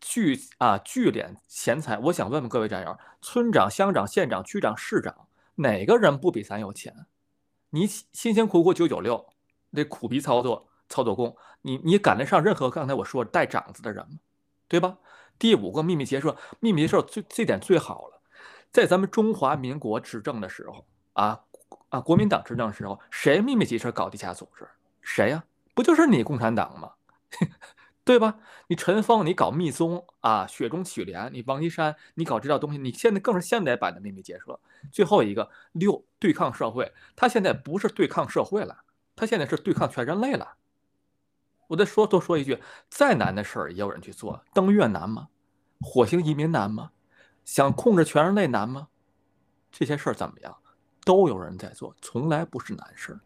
[0.00, 5.25] 聚啊聚敛钱财，我想问问各位战友，村长、乡长、县长、区长、市长，
[5.56, 7.06] 哪个人不比咱有钱？
[7.70, 9.26] 你辛辛苦苦九九六，
[9.70, 14.18] 那苦逼操作操作工，你你赶得上任何刚才我说带长子的人吗？
[14.68, 14.98] 对吧？
[15.38, 18.20] 第五个秘密结社，秘密结社最这点最好了，
[18.72, 21.40] 在咱们中华民国执政的时候啊
[21.88, 24.66] 啊，国民党执政的时候，谁秘密结社搞地下组织？
[25.02, 25.44] 谁呀？
[25.74, 26.92] 不就是你共产党吗？
[28.06, 28.38] 对吧？
[28.68, 34.60] 你陈峰，你搞密宗啊，雪中取莲；你王岐山，你搞这套东西，你现在更是现代版的秘密结社。
[34.92, 38.84] 最后一个六，对抗社会，他现在不是对抗社会了，
[39.16, 40.54] 他现在是对抗全人类了。
[41.66, 45.26] 我再说多说一句，再难的事儿也有人去做，登月难吗？
[45.80, 46.92] 火星移民难吗？
[47.44, 48.86] 想控制全人类难吗？
[49.72, 50.56] 这些事儿怎么样？
[51.04, 53.20] 都有人在做，从来不是难事儿。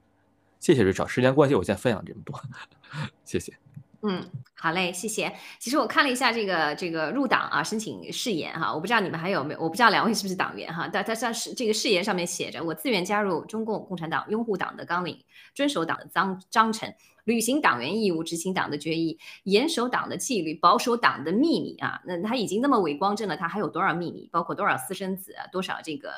[0.59, 2.41] 谢谢瑞超，时间关系，我先分享这么多，
[3.27, 3.59] 谢谢。
[4.03, 4.25] 嗯，
[4.55, 5.33] 好嘞，谢谢。
[5.59, 10.89] 其实我看了一下这个这个入党啊，申请誓言哈，我不知道你们还有没有，我不知道两位是不是党员哈。
[10.91, 15.19] 但但是这个誓言上面写着，我自愿加入中共共产党，拥护党的纲领，
[15.55, 16.93] 遵守党的章章程。
[17.31, 22.03] 履行党员义务，执行党的决议，严守党的纪律，保守党的秘密啊！
[22.05, 24.29] 那他已经那么伟光正了，他还有多少秘密？
[24.33, 26.11] 包括多少私生子，多少这个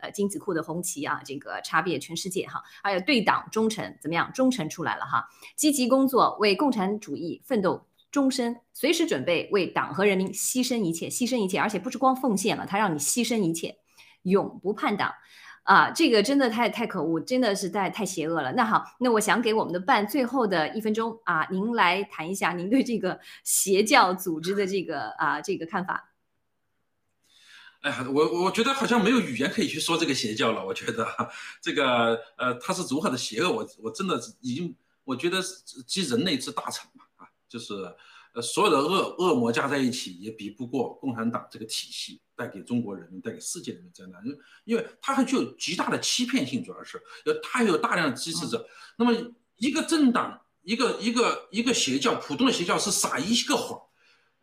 [0.00, 1.22] 呃精子库的红旗啊？
[1.24, 2.60] 这个差别全世界哈！
[2.82, 4.28] 还有对党忠诚，怎么样？
[4.34, 5.28] 忠诚出来了哈！
[5.54, 13.76] 积极工作，为共产主义奋斗终身，随时准备为党和人民牺牲一切，牺牲一切，而且不是光奉献了，他让你牺牲一切，
[14.22, 15.12] 永不叛党。
[15.62, 18.52] 啊，这个真的太太可恶，真的是太太邪恶了。
[18.52, 26.12] 那好，那我想给我们的办最后的一分钟啊，您来谈一下您对这个邪教组织的这个啊这个看法。
[27.82, 30.64] 哎呀，我我觉得好像没有语言可以去说这个邪教了。
[30.64, 31.06] 我觉得
[31.62, 34.76] 这个呃，它是如何的邪恶，我我真的已经。
[35.02, 37.74] 我觉得是集人类之大成嘛，啊，就是
[38.32, 48.66] 呃所有的恶恶魔加在一起也比不过共产党这个体系带给中国人民、带给世界人民灾难，因为因为它还具有极大的欺骗性，主要是呃它有大量的支持者。
[48.96, 49.12] 那么
[49.56, 53.80] 一个政党、一个一个一个邪教，普通的邪教是撒一个谎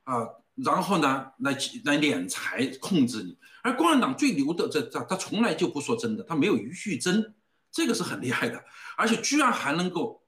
[0.04, 1.52] 啊，然后呢来
[1.86, 7.34] 来敛财控制你，而共产党最牛的这这他从来就不说真的，他没有余绪真。
[7.70, 8.64] 这个是很厉害的，
[8.96, 10.24] 而且居然还能够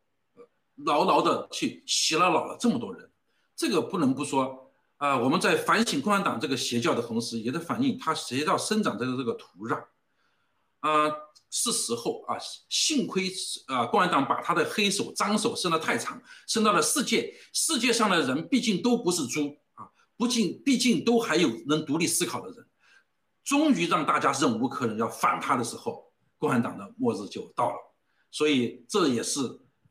[0.76, 3.09] 牢牢的去洗了脑了这么多人，
[3.60, 5.18] 这个不能不说啊！
[5.18, 9.84] 我们在反省共产党这个邪教的同时，也在反映它邪教生长的这个土壤。
[10.80, 11.12] 啊，
[11.50, 12.38] 是时候啊！
[12.70, 13.30] 幸亏
[13.68, 17.36] 啊，共产党把他的黑手脏手伸得太长，伸到了世界。
[17.52, 22.66] 世界上的人毕竟都不是猪啊，不仅毕竟都还有能独立思考的人。
[23.44, 26.08] 终于让大家忍无可忍，要反他的时候。
[26.38, 27.76] 共产党的末日就到了，
[28.32, 29.42] 所以这也是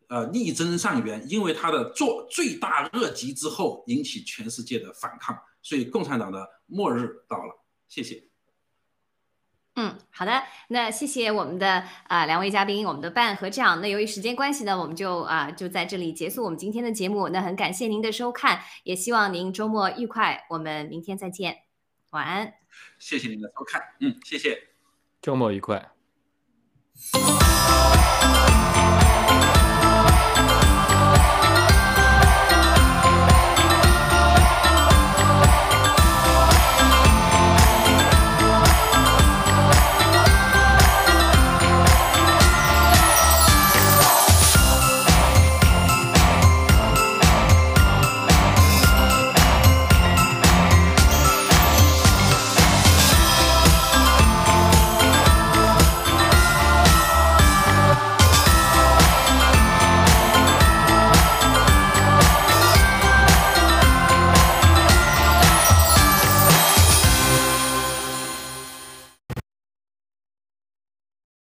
[0.08, 7.64] 呃力争上元，因为他的做罪大恶极之后引起全世界的反抗，所以共产党的末日到了。
[7.88, 8.24] 谢谢。
[9.80, 13.80] 嗯，好的，那谢谢我们的啊两位嘉宾，我们的办和长。
[13.80, 17.28] 那由于时间关系呢，我们就啊就在这里结束我们今天的节目。
[17.28, 20.46] 那很感谢您的收看，也希望您周末愉快。
[20.50, 21.58] 我们明天再见，
[22.10, 22.54] 晚安。
[22.98, 24.58] 谢谢您的收看，嗯，谢谢，
[25.22, 25.92] 周末愉快。